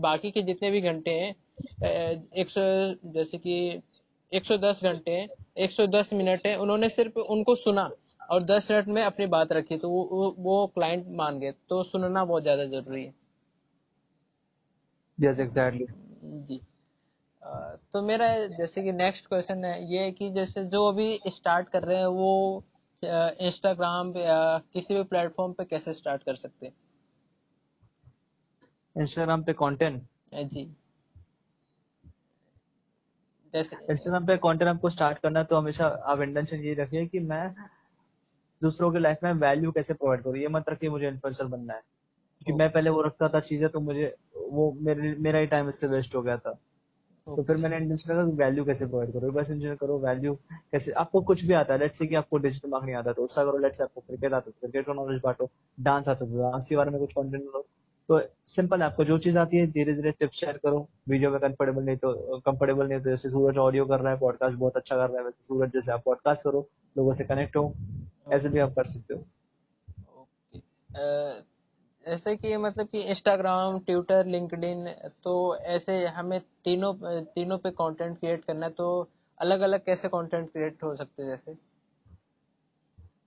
बाकी 0.00 0.30
के 0.30 0.42
जितने 0.42 0.70
भी 0.70 0.80
घंटे 0.80 1.10
हैं 1.10 1.34
एक 2.34 2.50
सौ 2.50 2.62
जैसे 3.12 3.38
कि 3.38 3.56
110 4.32 4.80
घंटे 4.84 5.16
110 5.58 6.12
मिनट 6.12 6.46
है 6.46 6.56
उन्होंने 6.58 6.88
सिर्फ़ 6.88 7.18
उनको 7.20 7.54
सुना 7.54 7.90
और 8.30 8.42
10 8.44 8.70
मिनट 8.70 8.88
में 8.88 9.02
अपनी 9.02 9.26
बात 9.28 9.52
रखी 9.52 9.76
तो 9.78 9.90
वो 9.90 10.34
वो 10.38 10.66
क्लाइंट 10.74 11.06
मान 11.16 11.38
गए 11.40 11.52
तो 11.68 11.82
सुनना 11.82 12.24
बहुत 12.24 12.42
ज़्यादा 12.42 12.64
ज़रूरी 12.66 13.04
है। 13.04 13.14
Yes, 15.18 15.38
exactly. 15.38 15.86
जी। 16.22 16.60
तो 17.92 18.02
मेरा 18.02 18.26
जैसे 18.48 18.82
कि 18.82 18.92
नेक्स्ट 18.92 19.26
क्वेश्चन 19.26 19.64
है 19.64 19.72
ये 19.92 20.10
कि 20.12 20.30
जैसे 20.30 20.64
जो 20.66 20.84
अभी 20.88 21.20
स्टार्ट 21.28 21.68
कर 21.68 21.82
रहे 21.82 21.96
हैं 21.98 22.06
वो 22.16 22.64
इंस्टाग्राम 23.02 24.16
या 24.18 24.36
किसी 24.72 24.94
भी 24.94 25.02
प्लेटफॉर्म 25.04 25.52
पे 25.52 25.64
कैसे 25.64 25.92
स्टार्ट 25.94 26.22
कर 26.22 26.34
सकते 26.34 26.66
हैं? 26.66 26.74
इंस्टाग्राम 28.96 29.42
पे 29.42 29.52
कंटेंट 29.52 30.02
जी। 30.34 30.60
इंस्टाग्राम 33.54 34.26
पे 34.26 34.36
कंटेंट 34.36 34.68
आपको 34.68 34.90
स्टार्ट 34.90 35.18
करना 35.18 35.42
तो 35.42 35.56
हमेशा 35.56 35.86
आप 35.86 36.20
इंटेंशन 36.22 36.60
ये 36.60 36.74
रखिए 36.74 37.06
कि 37.06 37.18
मैं 37.20 37.54
दूसरों 38.62 38.90
के 38.92 38.98
लाइफ 38.98 39.18
में 39.24 39.32
वैल्यू 39.32 39.70
कैसे 39.72 39.94
प्रोवाइड 39.94 40.22
करूँ? 40.22 40.36
ये 40.36 40.48
मत 40.48 40.68
रखिए 40.68 40.90
मुझे 40.90 41.08
इन्फ्लुएंसर 41.08 41.46
बनना 41.46 41.74
है। 41.74 41.80
क्योंकि 41.80 42.58
मैं 42.58 42.70
पहले 42.72 42.90
वो 42.90 43.02
रखता 43.02 43.28
था 43.28 43.40
चीज़ें 43.40 43.68
तो 43.70 43.80
मुझे 43.80 44.14
वो 44.36 44.72
मेरे 44.80 45.14
मेरा 45.20 45.38
ही 45.38 45.46
टाइम 45.46 45.68
इससे 45.68 45.86
वेस्ट 45.86 46.14
हो 46.14 46.22
गया 46.22 46.36
था। 46.36 46.52
तो 47.26 47.42
फिर 47.42 47.56
मैंने 47.56 47.76
इंटेंशन 47.76 48.12
रखा 48.12 48.22
वैल्यू 48.36 48.64
कैसे 48.64 48.86
प्रोवाइड 48.86 49.12
करो 49.12 49.30
बस 49.32 49.50
इंजीनियर 49.50 49.74
करो 49.76 49.98
वैल्यू 49.98 50.34
कैसे 50.72 50.92
आपको 51.02 51.20
कुछ 51.22 51.44
भी 51.44 51.52
आता 51.54 51.74
है 51.74 51.80
लेट्स 51.80 51.98
से 51.98 52.06
कि 52.06 52.14
आपको 52.14 52.38
डिजिटल 52.38 52.70
मार्केटिंग 52.70 52.96
आता 52.98 53.10
है 53.10 53.14
तो 53.14 53.24
उसका 53.24 53.44
करो 53.44 53.58
लेट्स 53.58 53.78
से 53.78 53.84
आपको 53.84 54.00
क्रिकेट 54.00 54.32
आता 54.32 54.50
है 54.50 54.52
क्रिकेट 54.60 54.86
का 54.86 54.92
नॉलेज 54.92 55.20
बांटो 55.24 55.50
डांस 55.78 56.08
आता 56.08 56.24
है 56.24 56.30
तो 56.30 56.50
डांस 56.50 56.68
के 56.68 56.76
बारे 56.76 56.90
में 56.90 56.98
कुछ 57.00 57.12
कंटेंट 57.12 57.42
लो 57.44 57.66
तो 58.10 58.20
सिंपल 58.46 58.82
आपको 58.82 59.04
जो 59.04 59.16
चीज़ 59.18 59.38
आती 59.38 59.56
है 59.56 59.66
धीरे 59.72 59.92
धीरे 59.94 60.10
टिप्स 60.10 60.36
शेयर 60.36 60.56
करो। 60.56 60.78
वीडियो 61.08 61.30
में 61.30 61.38
कंफर्टेबल 61.40 61.82
नहीं 61.82 61.96
तो 61.96 62.38
कंफर्टेबल 62.46 62.86
नहीं 62.88 63.00
तो 63.00 63.10
जैसे 63.10 63.30
सूरज 63.30 63.58
ऑडियो 63.58 63.84
कर 63.86 64.00
रहा 64.00 64.12
है 64.12 64.18
पॉडकास्ट 64.20 64.56
बहुत 64.58 64.76
अच्छा 64.76 64.96
कर 64.96 65.08
रहा 65.10 65.18
है, 65.18 65.24
वैसे 65.24 65.46
सूरज 65.46 65.72
जैसे 65.72 65.92
आप 65.92 66.02
पॉडकास्ट 66.04 66.44
करो, 66.44 66.66
लोगों 66.96 67.12
से 67.12 67.24
कनेक्ट 67.24 67.56
हो। 67.56 67.72
ऐसे 68.32 68.48
भी 68.48 68.58
आप 68.58 68.74
कर 68.74 68.84
सकते 68.84 69.14
हो। 69.14 69.24
ऐसे 72.04 72.36
कि 72.36 72.56
मतलब 72.56 72.86
कि 72.86 73.00
इंस्टाग्राम 73.04 73.78
ट्विटर 73.78 74.26
लिंक्डइन 74.26 74.86
तो 75.24 75.56
ऐसे 75.56 76.04
हमें 76.08 76.40
तीनों 76.64 76.94
तीनों 77.24 77.58
पे 77.58 77.70
कंटेंट 77.72 78.18
क्रिएट 78.18 78.44
करना 78.44 78.66
है 78.66 78.72
तो 78.72 79.08
अलग 79.40 79.60
अलग 79.60 79.84
कैसे 79.84 80.08
कंटेंट 80.08 80.50
क्रिएट 80.52 80.82
हो 80.84 80.94
सकते 80.96 81.26
जैसे? 81.26 81.54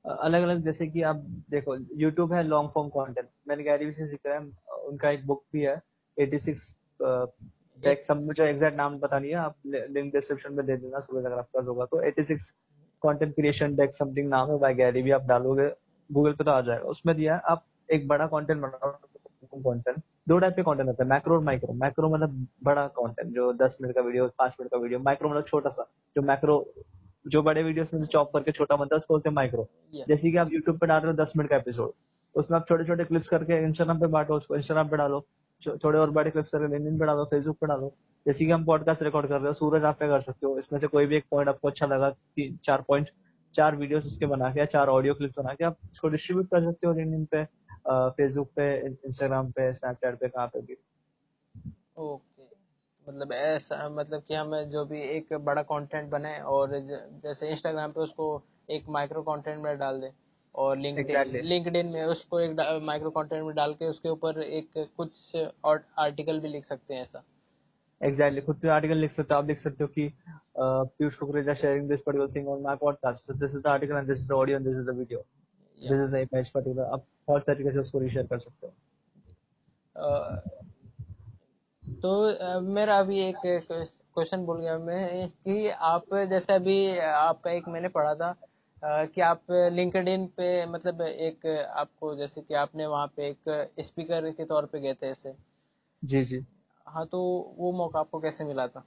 अलग 0.06 0.44
अलग 0.44 0.64
जैसे 0.64 0.88
कि 0.88 1.02
आप 1.04 1.16
देखो 1.52 1.76
यूट्यूब 1.98 2.34
है 2.34 2.44
लॉन्ग 2.44 2.70
फॉर्म 2.70 2.90
कंटेंट 2.90 3.28
मैंने 3.48 3.64
गैरी 3.64 3.86
भी 3.86 3.94
से 3.94 4.08
सीखा 4.08 4.34
है। 4.34 4.40
उनका 4.88 5.10
एक 5.10 5.26
बुक 5.28 5.44
भी 5.54 5.62
है 5.62 5.76
86 6.18 6.74
डेक 7.84 8.04
सब 8.06 8.26
मुझे 8.26 8.44
एग्जैक्ट 8.46 8.78
नाम 8.78 8.98
पता 9.00 9.20
नहीं 9.20 9.32
है 9.32 9.38
आप 9.38 9.56
लिंक 9.66 10.14
डिस्क्रिप्शन 10.14 10.54
में 10.54 10.66
दे 10.66 10.76
देना 10.78 11.00
सुबह 11.00 11.20
अगर 11.20 11.38
आपका 11.38 11.62
होगा। 11.68 11.86
तो 11.86 12.02
86 12.10 12.50
कंटेंट 13.04 13.34
क्रिएशन 13.36 13.76
डेक 13.76 13.96
समथिंग 13.96 14.30
नाम 14.30 14.52
है 14.52 14.58
बाय 14.60 14.74
गैरी 14.74 15.02
भी 15.02 15.12
आप 15.12 15.26
डालोगे 15.28 15.70
गूगल 16.10 16.34
पे 16.34 16.44
तो 16.44 16.52
आ 16.52 16.62
जाएगा। 16.62 16.90
उसमें 16.90 17.16
दिया 17.16 17.36
है 17.36 17.42
आप 17.52 17.66
एक 17.90 18.08
बड़ा 18.08 18.28
कंटेंट 18.28 18.62
बनाओ 18.62 18.92
कंटेंट 19.54 20.02
दो 20.30 20.38
टाइप 20.40 20.56
के 20.56 20.64
कंटेंट 20.64 20.88
होता 20.88 21.04
है 21.04 21.10
मैक्रो 21.10 21.36
और 21.36 21.44
माइक्रो 21.44 21.74
मैक्रो 21.74 22.10
मतलब 22.10 22.48
बड़ा 22.64 22.86
कंटेंट 22.98 23.34
जो 23.36 23.52
दस 23.54 23.78
मिनट 23.82 23.96
का 23.96 24.02
वीडियो 24.02 24.28
पाँच 24.38 24.56
मिनट 24.60 24.72
का 24.72 24.78
वीडियो 24.78 25.00
माइक्रो 25.00 25.30
मतलब 25.30 25.46
छोटा 25.46 25.70
सा 25.70 25.88
जो 26.16 26.22
मैक्रो 26.22 26.58
जो 27.26 27.42
बड़े 27.42 27.64
वीडियोस 27.64 27.94
में 27.94 28.04
चॉप 28.04 28.32
करके 28.34 28.52
छोटा 28.52 28.76
बनता 28.76 28.96
है 28.96 28.98
उसको 28.98 29.14
बोलते 29.14 29.30
हैं 29.30 29.34
माइक्रो 29.36 29.68
जैसे 30.08 30.32
कि 30.32 30.38
आप 30.38 30.54
यूट्यूब 30.54 30.78
पे 30.80 30.88
डाल 30.88 31.02
रहे 31.02 31.12
हो 31.12 31.18
दस 31.18 31.34
मिनट 31.38 31.50
का 31.50 31.56
एपिसोड 31.56 31.92
उसमें 32.36 32.58
आप 32.58 32.68
छोटे 32.68 32.86
छोटे 32.86 33.04
क्लिप्स 33.04 33.30
करके 33.30 33.64
इंस्टाग्राम 33.64 34.00
पे 34.00 34.08
बांटो 34.08 34.36
उसको 34.36 34.56
इंस्टाग्राम 34.56 34.90
पे 34.90 34.98
डालो 34.98 35.26
थोड़े 35.84 36.00
और 36.00 36.10
बड़े 36.12 36.32
क्लिप्स 36.32 36.52
करके 36.52 36.68
लिंक्डइन 36.68 36.98
पे 37.00 37.06
डालो 37.06 37.24
फेसबुक 37.26 37.58
पे 37.58 37.68
डालो। 37.68 37.94
जैसे 38.26 38.46
कि 38.46 38.52
हम 38.52 38.66
पॉडकास्ट 38.66 39.04
रिकॉर्ड 39.04 39.28
कर 39.28 39.38
रहे 39.38 39.48
हो 39.48 39.54
सूरज 39.54 39.84
आप 39.84 40.00
पे 40.00 40.08
कर 40.08 40.22
सकते 40.22 40.46
हो। 40.46 40.58
इसमें 40.60 40.80
से 40.80 40.88
कोई 40.88 41.06
भी 41.06 41.16
एक 41.16 41.26
पॉइंट 41.32 41.50
आपको 41.50 41.68
अच्छा 41.68 41.86
लगा 41.86 42.10
तीन 42.10 42.58
चार 42.64 42.82
पॉइंट 42.88 43.10
चार 43.56 43.76
वीडियोस 43.76 44.06
उसके 44.06 44.26
बना 44.26 44.50
के 44.54 44.66
चार 44.66 44.88
ऑडियो 44.88 45.14
क्लिप्स 45.14 45.38
बना 45.38 45.54
के 45.54 45.66
आप 45.66 45.78
इसको 45.92 46.10
डिस्ट्रीब्यूट 46.10 46.50
कर 46.50 46.64
सकते 46.64 46.88
हो 46.88 46.94
लिंक्डइन 46.94 47.26
पे 47.32 47.44
फेसबुक 48.18 48.50
पे 48.56 48.66
इंस्टाग्राम 48.80 49.52
पे 49.52 49.72
स्नैपचैट 49.74 50.20
पे 50.20 50.28
कहाँ 50.28 50.48
पे 50.48 50.62
भी। 50.62 50.78
ओके 51.98 52.33
मतलब 53.08 53.32
ऐसा 53.32 53.88
मतलब 53.90 54.24
कि 54.28 54.34
हमें 54.34 54.70
जो 54.72 54.84
भी 54.86 55.02
एक 55.08 55.34
बड़ा 55.46 55.62
कंटेंट 55.62 56.10
बने 56.10 56.38
और 56.56 56.80
जैसे 57.24 57.50
इंस्टाग्राम 57.52 57.92
पे 57.92 58.00
उसको 58.00 58.28
एक 58.72 58.90
माइक्रो 58.90 59.22
कंटेंट 59.22 59.64
में 59.64 59.78
डाल 59.80 60.00
दे 60.02 60.12
और 60.56 60.78
लिंक्डइन 60.78 61.36
लिंक्डइन 61.44 61.88
में 61.88 62.04
उसको 62.04 62.40
एक 62.40 62.60
माइक्रो 62.84 63.10
कंटेंट 63.10 63.44
में 63.46 63.54
डाल 63.56 63.74
के 63.74 63.86
उसके 63.86 64.10
ऊपर 64.10 64.42
एक 64.42 64.88
कुछ 64.98 65.36
और 65.64 65.84
आर्टिकल 66.00 66.40
भी 66.40 66.48
लिख 66.48 66.66
सकते 66.66 66.94
हैं 66.94 67.02
ऐसा। 67.04 67.24
एग्जैक्टली 68.02 68.42
खुद 68.42 68.58
से 68.58 68.70
आर्टिकल 68.70 68.98
लिख 68.98 69.12
सकते 69.12 69.34
हो 69.34 69.40
आप 69.40 69.48
लिख 69.48 69.60
सकते 69.60 69.84
हो 69.84 69.88
कि 69.88 70.12
Piyush 70.58 71.16
Kukreja 71.16 71.54
sharing 71.54 71.90
this 71.90 72.02
particular 72.02 72.34
thing 72.36 72.48
on 72.50 72.62
my 72.62 72.76
podcast 72.76 73.32
this 73.32 73.56
is 73.56 73.62
the 73.62 73.68
article 73.68 73.96
and 73.96 74.08
this 74.08 74.20
is 74.20 74.28
the 74.28 74.32
audio 74.32 74.58
and 74.58 74.66
this 74.68 74.76
is 74.78 74.86
the 74.86 74.98
video 74.98 75.20
this 75.78 76.00
is 76.00 76.12
the 76.12 76.20
image 76.22 76.50
particular 76.50 76.84
आप 76.86 77.06
हर 77.30 77.40
तरीके 77.48 77.72
से 77.72 77.80
उसको 77.80 78.00
रीशेयर 78.00 78.28
कर 78.28 78.40
सकते 78.40 78.68
हो। 78.68 78.74
तो 82.04 82.62
मेरा 82.62 82.98
अभी 83.00 83.20
एक 83.20 83.36
क्वेश्चन 84.16 84.46
बोल 84.46 84.60
गया 84.62 84.78
मैं 84.80 85.28
कि 85.30 85.70
आप 85.70 86.06
जैसे 86.30 86.54
अभी 86.54 86.98
आपका 87.00 87.52
एक 87.52 87.68
मैंने 87.68 87.88
पढ़ा 87.88 88.14
था 88.16 88.36
कि 89.06 89.22
आप 89.22 89.52
लिंक्डइन 89.52 90.26
पे 90.28 90.66
मतलब 90.66 91.02
एक 91.02 91.46
आपको 91.76 92.16
जैसे 92.16 92.42
कि 92.42 92.54
आपने 92.54 92.86
वहाँ 92.86 93.08
पे 93.08 93.28
एक 93.28 93.72
स्पीकर 93.80 94.30
के 94.32 94.46
तौर 94.46 94.66
पे 94.66 94.80
गए 94.80 94.94
थे 94.94 95.08
ऐसे। 95.08 95.34
जी 96.04 96.24
जी। 96.24 96.46
हाँ 96.88 97.06
तो 97.06 97.22
वो 97.58 97.72
मौका 97.72 98.00
आपको 98.00 98.20
कैसे 98.20 98.44
मिला 98.44 98.68
था? 98.68 98.86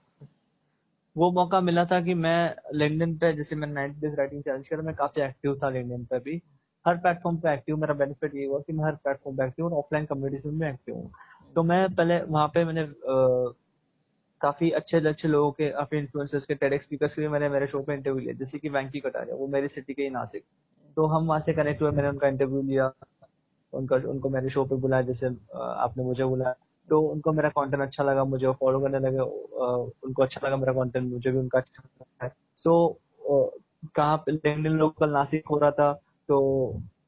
वो 1.16 1.30
मौका 1.32 1.60
मिला 1.60 1.84
था 1.84 2.00
कि 2.00 2.14
मैं 2.14 2.54
लिंक्डइन 2.74 3.16
पे 3.18 3.32
जैसे 3.32 3.56
मैं 3.56 3.68
नाइन्टी 3.68 4.00
डेज़ 4.00 4.16
राइटिंग 4.16 4.42
चैलेंज 4.42 4.68
कर 4.68 4.80
मैं 4.80 4.94
काफ़ी 4.94 5.22
एक्टिव 5.22 5.58
था 5.62 5.70
लिंक्डइन 5.70 6.04
पे 6.04 6.18
भी। 6.18 6.40
हर 6.86 6.96
प्लेटफॉर्म 6.96 7.36
पे 7.36 7.54
एक्टिव 7.54 7.76
मेरा 7.76 7.94
बेनिफिट 7.94 8.34
ये 8.34 8.44
हुआ 8.46 8.58
कि 8.58 8.72
मैं 8.72 8.84
हर 8.84 8.94
प्लेटफॉर्म 8.94 9.36
पे 9.36 9.46
एक्टिव 9.46 9.66
और 9.66 9.72
ऑफलाइन 9.72 10.06
कम्युनिटीज 10.06 10.46
में 10.46 10.58
भी 10.58 10.66
एक्टिव 10.66 10.94
हूँ। 10.94 11.10
तो 11.56 11.62
मैं 11.62 11.94
पहले 11.94 12.20
वहाँ 12.22 12.48
पे 12.48 12.64
मैंने 12.64 12.82
आ, 12.82 13.52
काफ़ी 14.40 14.70
अच्छे 14.70 15.00
अच्छे 15.08 15.28
लोगों 15.28 15.50
के 15.52 15.68
काफ़ी 15.70 15.98
इन्फ्लुएंसर्स 15.98 16.46
के 16.46 16.54
टेडेक्स 16.54 16.86
स्पीकर्स 16.86 17.14
के 17.14 17.22
भी 17.22 17.28
मैंने 17.28 17.48
मेरे 17.48 17.66
शो 17.66 17.80
पे 17.82 17.94
इंटरव्यू 17.94 18.20
लिया 18.20 18.32
जैसे 18.38 18.58
कि 18.58 18.68
वैंकी 18.68 19.00
कटारिया 19.00 19.36
वो 19.36 19.46
मेरी 19.48 19.68
सिटी 19.68 19.94
के 19.94 20.02
ही 20.02 20.10
नासिक। 20.10 20.44
तो 20.96 21.06
हम 21.06 21.26
वहाँ 21.26 21.40
से 21.40 21.52
कनेक्ट 21.54 21.82
हुए 21.82 21.90
मैंने 21.90 22.08
उनका 22.08 22.28
इंटरव्यू 22.28 22.62
लिया 22.62 22.92
उनका 23.72 23.96
उनको 24.10 24.28
मेरे 24.30 24.48
शो 24.50 24.64
पे 24.64 24.76
बुलाया 24.76 25.02
जैसे 25.02 25.26
आपने 25.26 26.04
मुझे 26.04 26.24
बुलाया। 26.24 26.54
तो 26.88 27.00
उनको 27.02 27.32
मेरा 27.32 27.48
कंटेंट 27.48 27.82
अच्छा 27.82 28.04
लगा 28.04 28.24
मुझे 28.24 28.52
फॉलो 28.60 28.80
करने 28.80 28.98
लगे 28.98 29.18
उनको 29.18 30.22
अच्छा 30.22 30.46
लगा 30.46 30.56
मेरा 30.56 30.72
कंटेंट 30.72 31.10
मुझे 31.12 31.30
भी 31.30 31.38
उनका 31.38 31.58
अच्छा 31.58 31.82
लगा। 32.22 32.30
सो 32.56 32.98
कहाँ 33.96 34.16
पे 34.16 34.32
लिंक्डइन 34.32 34.72
लोकल 34.72 35.10
नासिक 35.10 35.48
हो 35.50 35.58
रहा 35.58 35.70
था 35.70 35.92
तो 36.28 36.38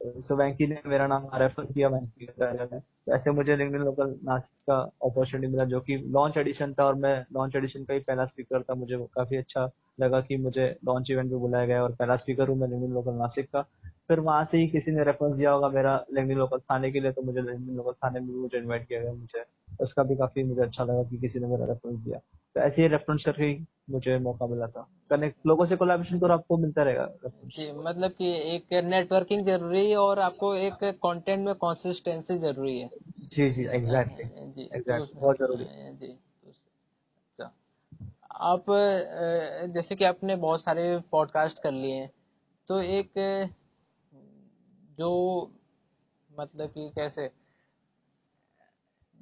सो 0.02 0.36
वैंकी 0.36 0.66
ने 0.66 0.80
मेरा 0.86 1.06
नाम 1.06 1.28
रेफर 1.34 1.64
किया 1.64 1.88
वैंकी 1.88 2.28
ने। 2.40 2.80
तो 3.08 3.14
ऐसे 3.14 3.30
मुझे 3.30 3.54
लिंक्डइन 3.56 3.82
लोकल 3.82 4.08
नासिक 4.24 4.56
का 4.66 4.76
अपॉर्चुनिटी 5.04 5.50
मिला 5.52 5.64
जो 5.64 5.78
कि 5.80 5.96
लॉन्च 6.08 6.36
एडिशन 6.38 6.72
था 6.72 6.84
और 6.84 6.94
मैं 6.94 7.14
लॉन्च 7.34 7.54
एडिशन 7.56 7.84
का 7.84 7.94
ही 7.94 8.00
पहला 8.00 8.24
स्पीकर 8.26 8.62
था। 8.62 8.74
मुझे 8.74 8.96
काफ़ी 9.14 9.36
अच्छा 9.36 9.68
लगा 10.00 10.20
कि 10.20 10.36
मुझे 10.36 10.66
लॉन्च 10.86 11.10
इवेंट 11.10 11.30
में 11.30 11.40
बुलाया 11.40 11.66
गया 11.66 11.82
और 11.82 11.94
पहला 11.94 12.16
स्पीकर 12.16 12.48
हूँ 12.48 12.56
मैं 12.58 12.68
लिंक्डइन 12.68 12.92
लोकल 12.94 13.14
नासिक 13.14 13.50
का। 13.52 13.62
फिर 14.08 14.20
वहाँ 14.20 14.44
से 14.44 14.58
ही 14.58 14.66
किसी 14.68 14.92
ने 14.92 15.04
रेफरेंस 15.04 15.36
दिया 15.36 15.50
होगा 15.50 15.68
मेरा 15.68 15.96
लिंक्डइन 16.14 16.38
लोकल 16.38 16.58
थाने 16.60 16.90
के 16.92 17.00
लिए 17.00 17.12
तो 17.12 17.22
मुझे 17.22 17.40
लिंक्डइन 17.40 17.76
लोकल 17.76 17.92
थाने 18.04 18.20
में 18.20 18.28
भी 18.28 18.40
मुझे 18.40 18.58
इन्वाइट 18.58 18.86
किया 18.88 19.00
गया, 19.00 19.12
मुझे 19.12 19.44
उसका 19.80 20.02
भी 20.02 20.16
काफ़ी 20.16 20.42
मुझे 20.44 20.62
अच्छा 20.62 20.84
लगा 20.84 21.02
कि 21.02 21.18
किसी 21.18 21.40
ने 21.40 21.46
मेरा 21.46 21.66
रेफरेंस 21.66 21.98
दिया। 21.98 22.18
तो 22.56 22.60
ऐसे 22.60 22.82
ही 22.82 22.88
रेफरेंस 22.88 23.24
करके 23.24 23.52
मुझे 23.90 24.18
मौका 24.18 24.46
मिला 24.46 24.66
था। 24.66 24.86
कनेक्ट 25.10 25.46
लोगों 25.46 25.64
से 25.64 25.76
कोलाबोरेशन 25.76 26.18
करो 26.20 26.34
आपको 26.34 26.56
मिलता 26.56 26.82
रहेगा 26.82 27.30
जी 27.48 27.70
मतलब 27.74 28.10
कि 28.12 28.30
एक 28.54 28.72
नेटवर्किंग 28.84 29.44
ज़रूरी 29.46 29.90
है 29.90 29.96
और 29.96 30.18
आपको 30.20 30.54
एक 30.56 30.84
कंटेंट 30.84 31.46
में 31.46 31.54
कंसिस्टेंसी 31.54 32.38
ज़रूरी 32.38 32.78
है। 32.78 32.90
जी 33.20 33.48
जी 33.50 33.64
एग्जैक्टली 33.68 34.24
जी 34.24 34.68
एग्जैक्टली 34.72 35.06
तो 35.06 35.20
बहुत 35.20 35.38
ज़रूरी। 35.38 35.64
है 35.64 35.96
जी 35.96 36.06
तो 36.06 36.48
अच्छा। 36.48 37.52
आप 38.50 38.64
जैसे 39.74 39.96
कि 39.96 40.04
आपने 40.04 40.36
बहुत 40.38 40.64
सारे 40.64 40.98
पॉडकास्ट 41.12 41.62
कर 41.62 41.72
लिए 41.72 41.94
हैं 41.94 42.10
तो 42.68 42.80
एक 42.82 43.12
जो 44.98 45.10
मतलब 46.30 46.68
कि 46.68 46.88
कैसे 46.96 47.30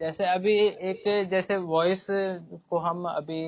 जैसे 0.01 0.25
अभी 0.27 0.53
एक 0.91 1.03
जैसे 1.31 1.57
वॉइस 1.57 2.07
को 2.11 2.79
हम 2.79 3.05
अभी, 3.09 3.41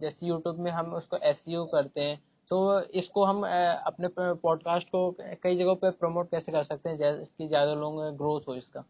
जैसे 0.00 0.26
यूट्यूब 0.26 0.58
में 0.58 0.70
हम 0.70 0.92
उसको 0.94 1.16
एस 1.16 1.44
e 1.48 1.66
करते 1.72 2.00
हैं 2.00 2.18
तो 2.50 2.80
इसको 3.00 3.24
हम 3.24 3.42
अपने 3.42 4.08
पॉडकास्ट 4.18 4.88
को 4.88 5.10
कई 5.42 5.56
जगहों 5.56 5.74
पे 5.76 5.90
प्रमोट 5.92 6.30
कैसे 6.30 6.52
कर 6.52 6.62
सकते 6.62 6.88
हैं 6.88 6.98
कि 6.98 7.46
ज़्यादा 7.48 7.74
लोगों 7.74 8.16
ग्रोथ 8.18 8.48
हो 8.48 8.54
इसका? 8.54 8.84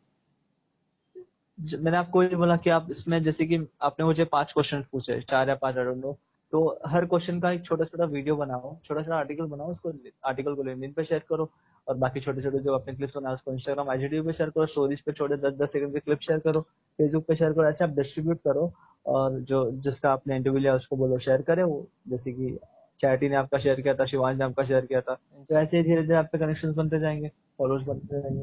मैंने 1.59 1.97
आपको 1.97 2.23
ये 2.23 2.37
बोला 2.37 2.57
कि 2.57 2.71
आप 2.71 2.87
इसमें, 2.91 3.23
जैसे 3.23 3.47
कि 3.47 3.59
आपने 3.83 4.07
मुझे 4.07 4.25
पाँच 4.27 4.53
क्वेश्चन 4.53 4.85
पूछे, 4.93 5.21
चार 5.21 5.49
या 5.49 5.55
पाँच 5.63 5.79
आई 5.79 6.13
तो 6.53 6.81
हर 6.87 7.05
क्वेश्चन 7.07 7.41
का 7.41 7.51
एक 7.53 7.65
छोटा 7.65 7.85
छोटा 7.85 8.05
वीडियो 8.07 8.37
बनाओ 8.37 8.77
छोटा 8.85 9.03
छोटा 9.03 9.17
आर्टिकल 9.17 9.47
बनाओ, 9.47 9.71
उसको 9.71 9.93
आर्टिकल 10.27 10.55
को 10.55 10.63
लिंक्डइन 10.63 10.93
पे 10.93 11.05
शेयर 11.05 11.25
करो 11.29 11.51
और 11.91 11.97
बाकी 11.97 12.21
छोटे 12.21 12.43
छोटे 12.43 12.59
जो 12.59 12.75
अपने 12.75 12.95
क्लिप्स 12.95 13.17
बनाए 13.17 13.35
उसको 13.35 13.53
इंस्टाग्राम 13.53 13.89
आईजीडी 13.91 14.21
पे 14.21 14.33
शेयर 14.33 14.51
करो 14.51 14.67
स्टोरीज 14.67 15.01
पे 15.01 15.13
छोटे 15.13 15.37
दस 15.37 15.53
दस 15.53 15.73
सेकंड 15.73 15.93
के 15.93 16.01
क्लिप 16.01 16.21
शेयर 16.21 16.39
करो 16.39 16.61
फेसबुक 16.99 17.25
पे 17.27 17.37
शेयर 17.37 17.53
करो 17.53 17.69
ऐसे 17.69 17.85
आप 17.85 17.91
डिस्ट्रीब्यूट 17.91 18.39
करो 18.39 18.73
और 19.07 19.41
जो 19.41 19.71
जिसका 19.81 20.13
आपने 20.13 20.37
इंटरव्यू 20.37 20.61
लिया 20.61 20.75
उसको 20.75 20.97
बोलो 20.97 21.19
शेयर 21.19 21.43
करे 21.43 21.63
वो। 21.63 21.87
जैसे 22.09 22.33
कि 22.33 22.59
चैटी 22.99 23.29
ने 23.29 23.37
आपका 23.37 23.59
शेयर 23.59 23.81
किया 23.81 23.95
था 23.95 24.05
शिवान 24.05 24.39
ने 24.39 24.45
आपका 24.45 24.65
शेयर 24.65 24.87
किया 24.87 25.01
था। 25.01 25.15
तो 25.49 25.55
ऐसे 25.55 25.77
ही 25.77 25.83
धीरे 25.83 26.03
धीरे 26.03 26.15
आपके 26.15 26.39
कनेक्शन 26.39 26.73
बनते 26.73 27.01
जाएँगे 27.01 27.31
फॉलोअर्स 27.59 27.85
बनते 27.85 28.21
जाएँगे। 28.21 28.43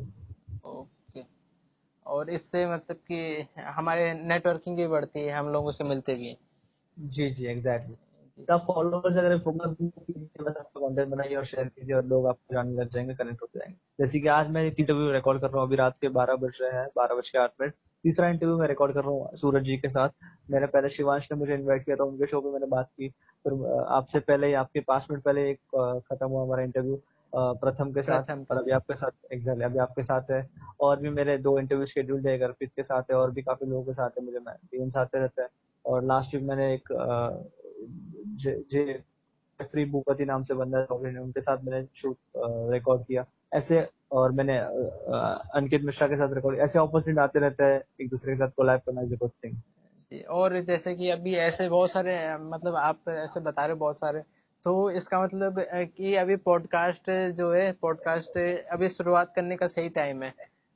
ओके 0.69 1.23
और 2.05 2.29
इससे 2.29 2.65
मतलब 2.73 2.97
कि 3.12 3.47
हमारे 3.62 4.13
नेटवर्किंग 4.13 4.77
भी 4.77 4.88
बढ़ती 4.88 5.19
है 5.19 5.31
हम 5.31 5.49
लोगों 5.49 5.71
से 5.71 5.83
मिलते 5.83 6.15
भी 6.15 6.27
हैं। 6.27 6.38
जी 6.99 7.29
जी 7.29 7.45
एग्जैक्टली 7.45 7.95
फॉलोअर्स 8.67 9.17
अगर 9.17 9.38
फोकस 9.39 9.71
कीजिए 9.73 10.43
बस 10.43 10.56
आपका 10.58 10.80
कंटेंट 10.80 11.08
बनाइए 11.10 11.36
और 11.36 11.45
शेयर 11.45 11.67
कीजिए 11.67 11.95
और 11.95 12.06
लोग 12.06 12.28
आपको 12.28 12.54
जानने 12.54 12.82
लग 12.82 12.89
जाएँगे 12.89 13.13
कनेक्ट 13.13 13.41
होते 13.41 13.60
जाएँगे। 13.60 13.78
जैसे 14.00 14.19
कि 14.19 14.28
आज 14.28 14.50
मैं 14.50 14.63
इंटरव्यू 14.65 15.12
रिकॉर्ड 15.12 15.41
कर 15.41 15.47
रहा 15.47 15.60
हूँ 15.60 15.67
अभी 15.67 15.76
रात 15.76 15.95
के 16.02 16.10
बारह 16.10 16.36
बज 16.36 16.58
रहे 16.62 16.80
हैं 16.80 16.88
बारह 16.97 17.15
बज 17.15 17.30
के 17.30 17.38
आठ 17.39 17.52
मिनट। 17.62 17.73
तीसरा 18.04 18.28
इंटरव्यू 18.30 18.58
मैं 18.58 18.67
रिकॉर्ड 18.67 18.93
कर 18.93 19.02
रहा 19.02 19.12
हूँ 19.12 19.36
सूरज 19.36 19.63
जी 19.63 19.78
के 19.78 19.89
साथ। 19.89 20.10
मैंने 20.52 20.67
पहले 20.67 20.89
शिवांश 20.89 21.32
ने 21.32 21.38
मुझे 21.38 21.54
इन्वाइट 21.54 21.86
किया 21.86 21.95
था 21.95 22.04
उनके 22.04 22.28
शो 22.28 22.41
पे 22.41 22.52
मैंने 22.52 22.67
बात 22.67 22.89
की। 22.97 23.10
फिर 23.45 23.86
आपसे 23.89 24.19
पहले 24.19 24.54
आपके 24.54 24.80
पाँच 24.80 25.08
मिनट 25.12 25.23
पहले 25.23 25.50
एक 25.50 25.60
खत्म 26.12 26.28
हुआ 26.28 26.43
हमारा 26.43 26.63
इंटरव्यू 26.63 27.02
प्रथम 27.34 27.91
के 27.91 28.02
साथ। 28.04 28.32
अभी 28.52 28.71
आपके 28.71 28.95
साथ 28.95 29.34
एग्जैक्टली 29.34 29.65
अभी 29.65 29.80
आपके 29.80 30.04
साथ 30.04 30.32
है। 30.32 30.47
और 30.82 31.00
भी 31.00 31.10
मेरे 31.10 31.38
दो 31.38 31.58
इंटरव्यू 31.60 31.86
शेड्यूल 31.86 32.28
है 32.28 32.39
अर्पित 32.39 32.71
के 32.76 32.84
साथ 32.84 33.12
है 33.12 33.17
और 33.17 33.32
भी 33.32 33.41
काफ़ी 33.41 33.67
लोगों 33.67 33.84
के 33.84 33.93
साथ 33.93 34.10
है 34.10 34.26
मुझे 34.26 34.39
मैं 34.39 34.89
साथ 34.89 35.15
रहता 35.15 35.41
है। 35.41 35.50
और 35.86 36.04
लास्ट 36.04 36.34
वीक 36.36 36.43
मैंने 36.43 36.73
एक 36.73 36.89
जे 37.77 39.01
फ्री 39.59 39.85
भूपति 39.85 40.25
नाम 40.25 40.43
से 40.43 40.53
बंदा 40.53 40.79
है 40.79 41.19
उनके 41.19 41.41
साथ 41.41 41.63
मैंने 41.63 41.85
शूट 41.95 42.17
रिकॉर्ड 42.73 43.03
किया। 43.03 43.25
ऐसे, 43.53 43.87
और 44.11 44.31
मैंने 44.31 44.57
अंकित 44.57 45.83
मिश्रा 45.83 46.07
के 46.07 46.17
साथ 46.17 46.33
रिकॉर्ड 46.33 46.59
ऐसे 46.59 46.79
अपॉर्चुनिटी 46.79 47.21
आते 47.21 47.39
रहते 47.39 47.63
हैं, 47.63 47.81
एक 48.01 48.09
दूसरे 48.09 48.33
के 48.33 48.39
साथ 48.39 48.49
कोलैब 48.57 48.81
करना 48.85 49.01
इज़ 49.01 49.15
गुड 49.15 49.31
थिंग 49.43 50.25
और 50.29 50.59
जैसे 50.61 50.95
कि 50.95 51.09
अभी 51.09 51.35
ऐसे 51.35 51.67
बहुत 51.69 51.91
सारे 51.91 52.17
मतलब 52.39 52.75
आप 52.75 53.09
ऐसे 53.09 53.39
बता 53.39 53.65
रहे 53.65 53.75
बहुत 53.75 53.97
सारे 53.97 54.21
तो 54.65 54.89
इसका 54.91 55.21
मतलब 55.23 55.59
कि 55.97 56.13
अभी 56.15 56.35
पॉडकास्ट 56.35 57.09
जो 57.37 57.51
है 57.53 57.71
पॉडकास्ट 57.81 58.37
अभी 58.71 58.89
शुरुआत 58.89 59.33
करने 59.35 59.55
का 59.55 59.67
सही 59.67 59.89
टाइम 59.89 60.23
है। 60.23 60.33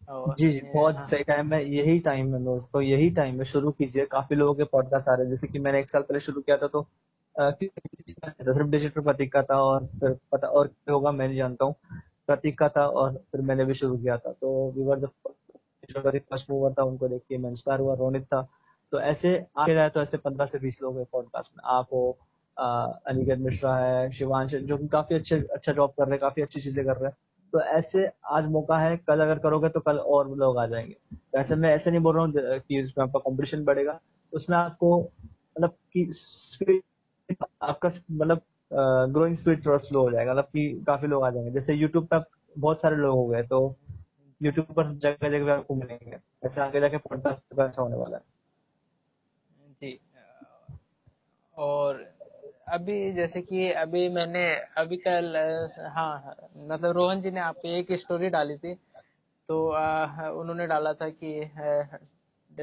जी 0.10 0.52
जी 0.52 0.62
बहुत 0.74 0.96
हाँ। 0.96 1.04
सही 1.04 1.24
टाइम 1.24 1.54
है 1.54 1.64
यही 1.72 2.00
टाइम 2.00 2.34
है 2.36 2.44
दोस्तों 2.44 2.82
यही 2.82 3.10
टाइम 3.10 3.38
है 3.38 3.46
शुरू 3.46 3.72
कीजिए 3.72 4.06
काफ़ी 4.06 4.36
लोगों 4.36 4.54
के 4.54 4.64
पॉडकास्ट 4.64 5.10
आ 5.10 5.14
रहे 5.14 5.24
हैं 5.24 5.32
जैसे 5.32 5.48
कि 5.48 5.60
मैंने 5.60 5.80
एक 5.80 5.90
साल 5.92 6.02
पहले 6.02 6.20
शुरू 6.20 6.42
किया 6.42 6.58
था 6.58 6.68
तो 6.68 6.88
सिर्फ़ 7.36 8.68
डिजिटल 8.68 9.02
प्रतीक 9.02 9.32
का 9.34 9.42
था 9.42 9.62
और 9.62 9.86
फिर 10.00 10.18
पता 10.32 10.48
और 10.48 10.72
होगा 10.90 11.12
मैं 11.12 11.28
नहीं 11.28 11.38
जानता 11.38 11.66
हूँ 11.66 11.76
प्रतीक 12.28 12.58
का 12.60 12.70
था 12.70 12.86
और 12.88 13.14
फिर 13.32 13.42
मैंने 13.42 13.66
भी 13.66 13.74
शुरू 13.74 13.98
किया 13.98 14.18
था 14.18 14.32
तो 14.32 14.72
वीवर 14.78 15.08
फ़र्स्ट 15.96 16.50
मूवर 16.50 16.74
था 16.74 16.84
उनको 16.84 17.08
देख 17.08 17.22
के 17.30 17.38
मैं 17.38 17.50
इंस्पायर 17.50 17.80
हुआ 17.80 17.96
रोनित 17.96 18.24
था 18.24 18.42
तो 18.92 19.00
ऐसे 19.02 19.38
आगे 19.58 19.74
जाए 19.74 19.90
तो 19.90 20.02
ऐसे 20.02 20.18
पंद्रह 20.18 20.46
से 20.46 20.60
बीस 20.60 20.82
लोग 20.82 20.98
हैं 20.98 21.06
पॉडकास्ट 21.12 21.52
में 21.58 21.64
आप 21.66 21.88
हो 21.94 22.18
अनिकेत 22.58 23.40
मिश्रा 23.40 23.76
है 23.78 24.10
शिवांश 24.12 24.56
जो 24.56 24.78
काफ़ी 24.88 25.16
अच्छे 25.16 25.40
अच्छा 25.54 25.74
जॉब 25.74 25.90
कर 25.90 26.04
रहे 26.04 26.12
हैं 26.12 26.20
काफ़ी 26.20 26.42
अच्छी 26.42 26.62
चीज़ें 26.62 26.86
कर 26.86 26.98
रहे 26.98 27.10
हैं 27.10 27.18
तो 27.54 27.62
ऐसे 27.62 28.06
आज 28.32 28.46
मौका 28.52 28.78
है, 28.80 28.96
कल 28.98 29.22
अगर 29.22 29.40
करोगे 29.40 29.70
तो 29.70 29.80
कल 29.80 29.98
और 29.98 30.30
लोग 30.38 30.58
आ 30.58 30.66
जाएँगे। 30.68 30.96
तो 31.14 31.40
ऐसे 31.40 31.56
मैं 31.56 31.74
ऐसे 31.76 31.92
नहीं 31.92 32.02
बोल 32.02 32.16
रहा 32.16 32.26
हूँ 32.26 32.60
कि 32.60 32.84
उसमें 32.84 33.06
आपका 33.06 33.20
कॉम्पिटिशन 33.20 33.64
बढ़ेगा। 33.66 34.00
उसमें 34.34 34.58
आपको 34.58 35.00
मतलब 35.00 35.76
कि 35.98 36.82
आपका 37.62 37.90
मतलब 38.12 38.42
ग्रोइंग 39.14 39.36
स्पीड 39.36 39.66
थोड़ा 39.66 39.78
स्लो 39.78 40.02
हो 40.02 40.12
जाएगा 40.12 40.32
मतलब 40.32 40.46
कि 40.46 40.84
काफ़ी 40.88 41.08
लोग 41.08 41.24
आ 41.24 41.30
जाएँगे। 41.30 41.52
जैसे 41.52 41.74
यूट्यूब 41.74 42.06
पर 42.06 42.24
बहुत 42.58 42.82
सारे 42.82 42.96
लोग 42.96 43.16
हो 43.16 43.28
गए 43.28 43.44
तो 43.44 43.76
यूट्यूब 44.42 44.74
पर 44.76 44.94
जगह 44.96 45.30
जगह 45.30 45.54
आपको 45.54 45.76
मिलेंगे 45.76 46.18
ऐसे 46.46 46.62
आगे 46.62 46.80
जाके 46.80 46.98
पॉडकास्ट 46.98 47.60
ऐसा 47.60 47.82
होने 47.82 47.96
वाला 47.96 48.18
है। 48.18 48.24
जी 49.82 50.00
और 51.58 52.11
अभी 52.72 53.14
जैसे 53.14 53.42
कि 53.42 53.72
अभी 53.72 54.10
मैंने 54.10 54.56
अभी 54.78 54.98
कल 54.98 55.36
हाँ 55.96 56.36
मतलब 56.58 56.92
रोहन 56.92 57.22
जी 57.22 57.32
ने 57.32 57.40
आपकी 57.40 57.70
एक 57.70 57.92
स्टोरी 57.92 58.30
डाली 58.30 58.58
थी। 58.58 58.74
तो 59.48 59.70
आ, 59.70 60.06
उन्होंने 60.30 60.68
डाला 60.68 60.94
था 60.94 61.10
कि 61.10 61.42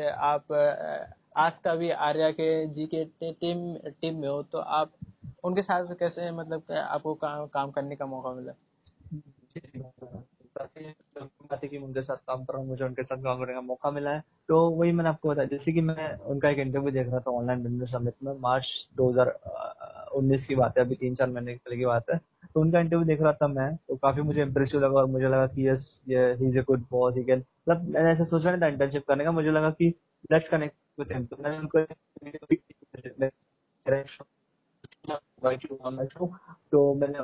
आप 0.08 0.52
आज 1.36 1.58
का 1.58 1.74
भी 1.74 1.90
आर्या 1.90 2.30
के 2.30 2.66
जी 2.66 2.86
के 2.86 3.04
टीम 3.32 3.76
टीम 3.90 4.16
में 4.16 4.28
हो 4.28 4.42
तो 4.42 4.58
आप 4.58 4.92
उनके 5.44 5.62
साथ 5.62 5.94
कैसे 5.94 6.30
मतलब 6.30 6.72
आपको 6.72 7.14
का, 7.14 7.46
काम 7.46 7.70
करने 7.70 7.96
का 7.96 8.06
मौका 8.06 8.32
मिला? 8.32 8.52
कि 11.64 11.78
उनके 11.78 12.02
साथ 12.02 12.16
काम 12.16 12.44
कर 12.44 12.52
रहा 12.52 12.62
हूँ 12.62 12.68
मुझे 12.68 12.84
उनके 12.84 13.02
साथ 13.02 13.16
काम 13.16 13.38
करने 13.38 13.54
का 13.54 13.60
मौका 13.60 13.90
मिला 13.90 14.10
है। 14.10 14.22
तो 14.48 14.70
वही 14.70 14.92
मैंने 14.92 15.10
आपको 15.10 15.28
बताया 15.28 15.48
जैसे 15.48 15.72
कि 15.72 15.80
मैं 15.80 16.16
उनका 16.18 16.50
एक 16.50 16.58
इंटरव्यू 16.58 16.90
देख 16.90 17.06
रहा 17.08 17.20
था 17.20 17.30
ऑनलाइन 17.30 17.62
बिज़नेस 17.62 17.92
समिट 17.92 18.14
में 18.24 18.32
मार्च 18.38 18.88
2019 20.08 20.46
की 20.46 20.54
बात 20.54 20.78
है, 20.78 20.84
अभी 20.84 20.94
तीन 20.94 21.14
चार 21.14 21.30
महीने 21.30 21.54
पहले 21.54 21.76
की 21.76 21.84
बात 21.86 22.10
है। 22.12 22.18
तो 22.54 22.60
उनका 22.60 22.80
इंटरव्यू 22.80 23.06
देख 23.06 23.20
रहा 23.22 23.32
था 23.32 23.48
मैं 23.48 23.74
तो 23.76 23.96
काफ़ी 23.96 24.22
मुझे 24.22 24.42
इम्प्रेसिव 24.42 24.80
लगा 24.80 24.98
और 24.98 25.06
मुझे 25.06 25.26
लगा 25.26 25.46
कि 25.46 25.68
यस 25.68 26.04
ये 26.08 26.24
he 26.32 26.48
is 26.48 26.58
a 26.58 26.62
good 26.62 26.84
boss 26.90 27.16
he 27.16 27.24
can 27.24 27.38
मतलब 27.38 27.88
मैंने 27.88 28.10
ऐसा 28.10 28.24
सोचा 28.24 28.50
नहीं 28.50 28.62
था 28.62 28.66
इंटर्नशिप 28.66 29.06
करने 29.08 29.24
का, 29.24 29.30
मुझे 29.32 29.50
लगा 29.50 29.70
कि 29.70 29.94
लेट्स 30.32 30.48
कनेक्ट 30.48 30.76
विद 31.00 31.12
हिम 31.12 31.26
तो 31.26 31.36
मैंने 31.42 31.58
उनको 31.58 31.84
तो 35.42 36.94
मैंने 36.94 37.18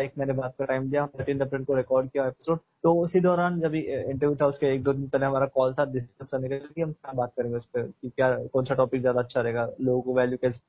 एक 0.00 0.12
का 0.18 0.64
टाइम 0.64 0.90
दिया 0.90 1.02
अप्रैल 1.02 1.64
को 1.64 1.74
रिकॉर्ड 1.74 2.10
किया 2.10 2.26
एपिसोड 2.26 2.58
तो 2.82 2.94
उसी 2.94 3.20
दौरान 3.20 3.60
जब 3.60 3.74
इंटरव्यू 3.74 4.36
था 4.36 4.46
उसके 4.46 4.66
एक 4.66 4.82
दो 4.82 4.92
दिन 4.92 5.08
पहले 5.08 5.26
हमारा 5.26 5.46
कॉल 5.46 5.74
था 5.74 5.84
डिस्कस 5.84 6.30
करने 6.30 6.82
हम 6.82 6.92
क्या 6.92 7.12
बात 7.12 7.32
करेंगे 7.36 7.56
उस 7.56 7.66
पर 7.66 7.82
कि 7.82 8.10
क्या 8.10 8.38
कौन 8.52 8.64
सा 8.64 8.74
टॉपिक 8.74 9.00
ज़्यादा 9.00 9.20
अच्छा 9.20 9.40
रहेगा 9.40 9.68
लोगों 9.80 10.02
को 10.02 10.14
वैल्यू 10.14 10.38
कैसे 10.42 10.60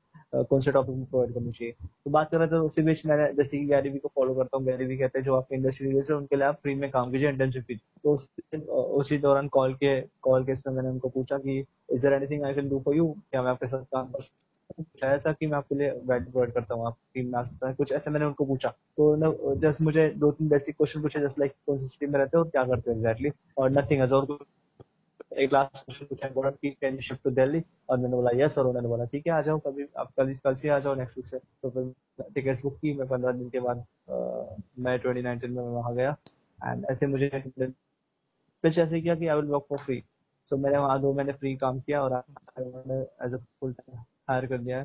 कौन 0.44 0.60
से 0.60 0.72
टॉपिक 0.72 1.04
प्रोवाइड 1.10 1.34
करनी 1.34 1.52
चाहिए। 1.52 1.72
तो 2.04 2.10
बात 2.10 2.30
कर 2.30 2.38
रहे 2.38 2.48
थे 2.48 2.56
उसी 2.56 2.82
बीच 2.82 3.06
मैंने 3.06 3.32
जैसे 3.32 3.58
कि 3.58 3.66
गैरीवी 3.66 3.98
को 3.98 4.08
फॉलो 4.14 4.34
करता 4.34 4.56
हूँ 4.56 4.66
गैरीवी 4.66 4.96
कहते 4.98 5.18
हैं 5.18 5.24
जो 5.24 5.36
आपके 5.36 5.54
इंडस्ट्री 5.56 5.88
लीडर्स 5.88 6.10
है 6.10 6.16
उनके 6.16 6.36
लिए 6.36 6.44
आप 6.44 6.58
फ्री 6.62 6.74
में 6.74 6.90
काम 6.90 7.10
कीजिए 7.12 7.28
इंटर्नशिप 7.28 7.66
कीजिए। 7.66 8.00
तो 8.02 8.12
उस, 8.12 9.12
दौरान 9.12 9.48
कॉल 9.48 9.74
के 9.74 10.00
कॉल 10.00 10.44
के 10.44 10.52
इसमें 10.52 10.74
मैंने 10.74 10.88
उनको 10.88 11.08
पूछा 11.08 11.38
कि 11.38 11.64
is 11.92 12.06
anything 12.06 12.44
I 12.44 12.54
can 12.54 12.68
do 12.68 12.80
for 12.80 12.96
you 12.96 13.16
क्या 13.30 13.42
मैं 13.42 13.50
आपके 13.50 13.66
साथ 13.66 13.84
काम 13.84 14.06
कर 14.06 14.20
सकता 14.20 14.53
ऐसा 15.04 15.32
कि 15.32 15.46
मैं 15.46 15.56
आपके 15.58 15.74
लिए 15.74 15.90
वैल्यू 15.90 16.30
प्रोवाइड 16.30 16.52
करता 16.52 16.74
हूँ, 16.74 16.86
आप 16.86 16.96
टीम 17.14 17.26
में 17.32 17.38
आ 17.38 17.42
सकता 17.42 17.68
है। 17.68 17.74
कुछ 17.74 17.92
ऐसे 17.92 18.10
मैंने 18.10 18.26
उनको 18.26 18.44
पूछा। 18.46 18.68
तो 18.68 19.54
जस्ट 19.62 19.80
मुझे 19.82 20.08
दो 20.18 20.30
तीन 20.32 20.48
बेसिक 20.48 20.76
क्वेश्चन 20.76 21.02
पूछे 21.02 21.20
जस्ट 21.20 21.38
लाइक 21.38 21.52
कौन 21.66 21.78
सी 21.78 21.96
टीम 22.00 22.12
में 22.12 22.18
रहते 22.18 22.38
हो, 22.38 22.44
क्या 22.44 22.64
करते 22.64 22.90
हो 22.90 22.96
एग्जैक्टली 22.96 23.30
और 23.58 23.70
नथिंग 23.72 24.02
एज 24.02 24.12
और 24.12 24.36
एक 25.34 25.52
लास्ट 25.52 25.84
क्वेश्चन 25.84 26.06
पूछा 26.06 26.28
बोला 26.34 26.50
कि 26.50 26.70
कैन 26.80 26.98
शिफ्ट 27.00 27.22
टू 27.24 27.30
दिल्ली 27.30 27.62
और 27.90 27.98
मैंने 27.98 28.14
बोला 28.14 28.30
यस 28.34 28.58
और 28.58 28.66
उन्होंने 28.66 28.88
बोला, 28.88 29.04
ठीक 29.04 29.26
है, 29.26 29.32
आ 29.32 29.40
जाओ, 29.40 29.58
कभी 29.58 29.86
आप 29.98 30.10
कल 30.16 30.34
कल 30.44 30.54
से 30.54 30.68
आ 30.68 30.78
जाओ 30.78 30.94
नेक्स्ट 30.94 31.16
वीक 31.16 31.26
से। 31.26 31.38
तो 31.62 31.70
फिर 31.70 31.92
टिकट्स 32.34 32.62
बुक 32.62 32.76
की, 32.78 32.92
मैं 32.94 33.08
पंद्रह 33.08 33.32
दिन 33.32 33.48
के 33.50 33.60
बाद 33.60 33.84
मैं 34.78 34.98
ट्वेंटी 34.98 35.22
नाइनटीन 35.22 35.52
में 35.52 35.62
वहाँ 35.62 35.94
गया। 35.94 36.16
एंड 36.58 36.86
ऐसे 36.90 37.06
मुझे 37.06 37.30
पिच 37.58 38.78
ऐसे 38.78 39.00
किया 39.00 39.14
कि 39.14 39.26
I 39.26 39.36
will 39.36 39.50
work 39.50 39.64
for 39.68 39.78
free 39.78 40.02
so 40.50 40.56
मैंने 40.56 40.78
वहाँ 40.78 41.00
दो 41.00 41.12
महीने 41.12 41.32
फ्री 41.32 41.54
काम 41.56 41.80
किया 41.80 42.02
और 42.02 42.12
as 42.58 43.34
a 43.34 43.36
full 43.36 43.72
time 43.72 44.02
hire 44.28 44.46
कर 44.46 44.58
दिया 44.58 44.78
है। 44.78 44.84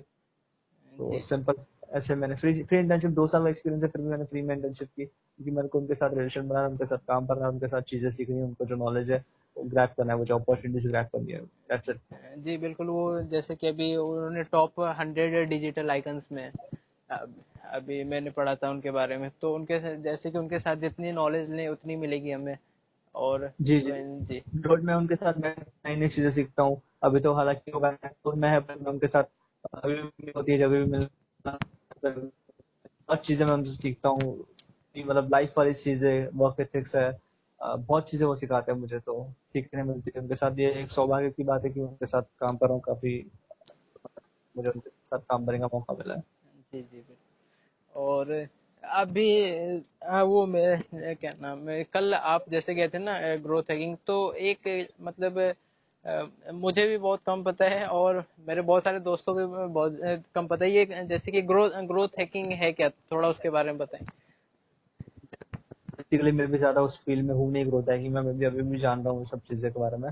तो 0.94 1.20
सिंपल 1.22 1.54
ऐसे 1.98 2.16
मैंने 2.16 2.36
फ्री 2.36 2.54
फ्री 2.64 2.78
इंटर्नशिप 2.80 3.12
दो 3.12 3.26
साल 3.28 3.44
का 3.44 3.50
एक्सपीरियंस 3.50 3.84
है 3.84 3.90
फिर 3.90 4.02
भी 4.02 4.08
मैंने 4.08 4.26
फ्री 4.26 4.42
में 4.42 4.56
इंटर्नशिप 4.56 4.88
की 4.88 5.06
क्योंकि 5.06 5.52
मेरे 5.52 5.68
को 5.68 5.80
उनके 5.80 5.96
साथ 5.96 6.14
रिलेशन 6.14 6.48
बनाना 6.48 6.68
उनके 6.68 6.86
साथ 6.86 6.98
काम 7.08 7.26
करना 7.26 7.50
उनके 7.50 7.68
साथ 7.68 7.82
चीज़ें 7.90 8.10
सीखनी 8.10 8.42
उनको 8.42 8.66
जो 8.66 8.76
नॉलेज 8.76 9.12
है 9.12 9.24
ग्रैप 9.58 9.94
करना 9.98 10.14
है 10.14 10.20
वो 10.20 10.26
जो 10.26 10.38
अपॉर्चुनिटीज़ 10.40 10.90
ग्रैप 10.90 11.10
करनी 11.14 11.32
है। 11.32 11.40
दैट्स 11.40 11.90
इट 11.90 11.98
जी 12.38 12.58
बिल्कुल 12.58 12.88
वो 12.88 13.22
जैसे 13.32 13.56
कि 13.56 13.68
अभी 13.68 13.96
उन्होंने 13.96 14.44
टॉप 14.44 14.80
हंड्रेड 15.00 15.50
डिजिटल 15.50 15.90
आइकन्स 15.92 16.32
में 16.32 16.52
अभी 17.10 18.04
मैंने 18.04 18.30
पढ़ा 18.30 18.56
था 18.56 18.70
उनके 18.70 18.92
बारे 18.92 19.18
में 19.18 19.30
तो 19.42 19.54
उनके 19.56 19.80
जैसे 20.02 20.32
कि 20.32 20.38
उनके 20.38 20.60
साथ 20.60 20.76
जितनी 20.76 21.12
नॉलेज 21.12 21.50
लें 21.50 21.68
उतनी 21.68 21.96
मिलेगी 21.96 22.32
हमें। 22.32 22.58
और 23.16 23.52
जी 23.62 23.80
जी। 23.80 23.92
जी 24.26 24.42
रोज 24.62 24.84
मैं 24.84 24.94
उनके 24.96 25.16
साथ 25.16 25.34
मैं 25.38 25.56
नई 25.86 25.96
नई 25.96 26.08
चीज़ें 26.08 26.30
सीखता 26.32 26.64
हूँ। 26.64 26.82
अभी 27.04 27.20
तो 27.20 27.34
हालाँकि 27.34 27.72
तो 27.72 28.32
मैं 28.36 28.58
उनके 28.86 29.08
साथ 29.08 29.24
अभी 29.76 29.96
भी 29.96 30.32
होती 30.38 30.52
है 30.52 30.58
जब 30.58 30.72
भी 30.72 30.84
मिलता 30.86 31.58
बहुत 32.04 33.26
चीज़ें 33.26 33.46
मैं 33.46 33.54
उनसे 33.54 33.72
सीखता 33.72 34.10
हूँ। 34.10 34.46
मतलब 34.96 35.30
लाइफ 35.32 35.58
वाली 35.58 35.74
चीज़ें 35.74 36.28
वर्क 36.36 36.60
एथिक्स 36.60 36.96
है 36.96 37.12
बहुत 37.62 38.10
चीज़ें 38.10 38.26
वो 38.28 38.36
सिखाते 38.36 38.72
हैं 38.72 38.80
मुझे 38.80 39.00
तो। 39.00 39.16
सीखने 39.48 39.84
मिलती 39.84 40.12
है 40.16 40.22
उनके 40.22 40.36
साथ। 40.36 40.60
ये 40.60 40.72
एक 40.82 40.92
सौभाग्य 40.92 41.30
की 41.30 41.44
बात 41.44 41.64
है 41.66 41.70
कि 41.70 41.80
उनके 41.80 42.06
साथ 42.06 42.22
काम 42.40 42.58
कर 42.58 42.66
रहा 42.66 42.74
हूँ 42.74 42.82
काफ़ी 42.82 43.16
मुझे 44.56 44.72
उनके 44.72 44.90
साथ 45.06 45.20
काम 45.20 45.46
करने 45.46 45.60
का 45.60 45.68
मौका 45.74 45.94
मिला 45.94 46.14
है। 46.14 46.24
जी 46.74 46.82
जी 46.84 47.04
और 47.94 48.34
अभी 48.84 49.28
वो 50.24 50.46
मैं 50.46 51.16
क्या 51.16 51.32
नाम 51.42 51.68
है, 51.70 51.84
कल 51.84 52.14
आप 52.14 52.46
जैसे 52.50 52.74
गए 52.76 52.88
थे 52.90 52.98
ना 53.00 53.20
ग्रोथ 53.38 53.72
हैकिंग 53.72 53.96
तो 54.08 54.16
एक 54.34 54.88
मतलब 55.02 55.54
मुझे 56.56 56.86
भी 56.88 56.98
बहुत 56.98 57.22
कम 57.26 57.44
पता 57.44 57.66
है 57.66 57.86
और 57.88 58.24
मेरे 58.48 58.62
बहुत 58.62 58.84
सारे 58.84 59.00
दोस्तों 59.00 59.34
को 59.36 59.68
बहुत 59.70 60.24
कम 60.36 60.48
पता 60.48 60.66
है। 60.66 60.72
ये 60.72 60.86
जैसे 61.06 61.32
कि 61.32 61.42
ग्रोथ 61.44 61.72
ग्रोथ 61.88 62.20
हैकिंग 62.20 62.52
है 62.54 62.72
क्या? 62.74 62.90
थोड़ा 62.90 63.30
उसके 63.30 63.50
बारे 63.50 63.72
में 63.72 63.78
बताएँ। 63.78 64.04
बेसिकली 65.92 66.32
मैं 66.32 66.48
भी 66.52 66.58
ज़्यादा 66.58 66.82
उस 66.82 67.00
फ़ील्ड 67.06 67.26
में 67.26 67.34
हूँ 67.36 67.52
नहीं 67.52 67.66
ग्रोथ 67.66 67.90
हैकिंग 67.90 68.14
में 68.16 68.38
भी 68.38 68.46
अभी 68.46 68.62
भी 68.62 68.78
जान 68.80 69.04
रहा 69.04 69.14
हूँ 69.14 69.26
सब 69.26 69.40
चीज़ें 69.50 69.72
के 69.72 69.80
बारे 69.80 69.98
में। 69.98 70.12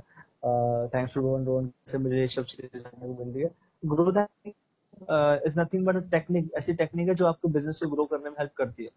थैंक्स 0.89 1.13
टू 1.13 1.21
रोहन 1.21 1.45
रोहन 1.45 1.71
से 1.88 1.97
मुझे 1.97 2.19
ये 2.19 2.27
सब 2.27 2.45
चीज़ें 2.45 2.80
जानने 2.80 3.08
को 3.08 3.23
मिल 3.23 3.34
रही 3.34 3.43
है। 3.43 3.51
Growth 3.84 4.17
hacking 4.17 4.53
is 5.47 5.60
nothing 5.60 5.86
but 5.86 6.10
technique 6.12 6.49
ऐसी 6.57 6.73
टेक्निक 6.73 7.07
है 7.07 7.15
जो 7.15 7.25
आपको 7.27 7.47
बिज़नेस 7.47 7.79
को 7.83 7.89
ग्रो 7.89 8.05
करने 8.05 8.29
में 8.29 8.36
हेल्प 8.39 8.51
करती 8.57 8.83
है। 8.83 8.89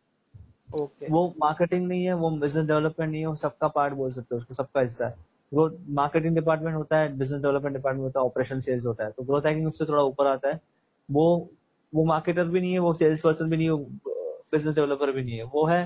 ओके 0.72 0.84
okay. 0.84 1.10
वो 1.12 1.34
मार्केटिंग 1.40 1.86
नहीं 1.86 2.04
है 2.04 2.12
वो 2.14 2.30
बिज़नेस 2.30 2.66
डेवलपमेंट 2.66 3.10
नहीं 3.10 3.20
है 3.20 3.26
वो 3.26 3.34
सबका 3.34 3.68
पार्ट 3.68 3.94
बोल 3.94 4.12
सकते 4.12 4.34
हो 4.34 4.40
उसको 4.40 4.54
सबका 4.54 4.80
हिस्सा 4.80 5.06
है। 5.06 5.14
ग्रोथ 5.52 5.72
मार्केटिंग 5.90 6.34
डिपार्टमेंट 6.34 6.76
होता 6.76 6.98
है 6.98 7.16
बिज़नेस 7.18 7.42
डेवलपमेंट 7.42 7.76
डिपार्टमेंट 7.76 8.04
होता 8.04 8.20
है 8.20 8.26
ऑपरेशन 8.26 8.60
सेल्स 8.60 8.86
होता 8.86 9.04
है। 9.04 9.10
तो 9.10 9.22
ग्रोथ 9.22 9.46
हैकिंग 9.46 9.66
उससे 9.68 9.84
थोड़ा 9.84 10.02
ऊपर 10.02 10.26
आता 10.26 10.48
है। 10.48 10.60
वो 11.08 11.50
वो 11.92 12.04
मार्केटर 12.04 12.44
भी 12.44 12.60
नहीं 12.60 12.72
है 12.72 12.78
वो 12.78 12.92
सेल्स 12.94 13.20
पर्सन 13.20 13.50
भी 13.50 13.56
नहीं 13.56 13.70
है 13.70 13.76
बिज़नेस 14.52 14.74
डेवलपर 14.74 15.12
भी 15.12 15.24
नहीं 15.24 15.38
है। 15.38 15.44
वो 15.44 15.66
है 15.66 15.82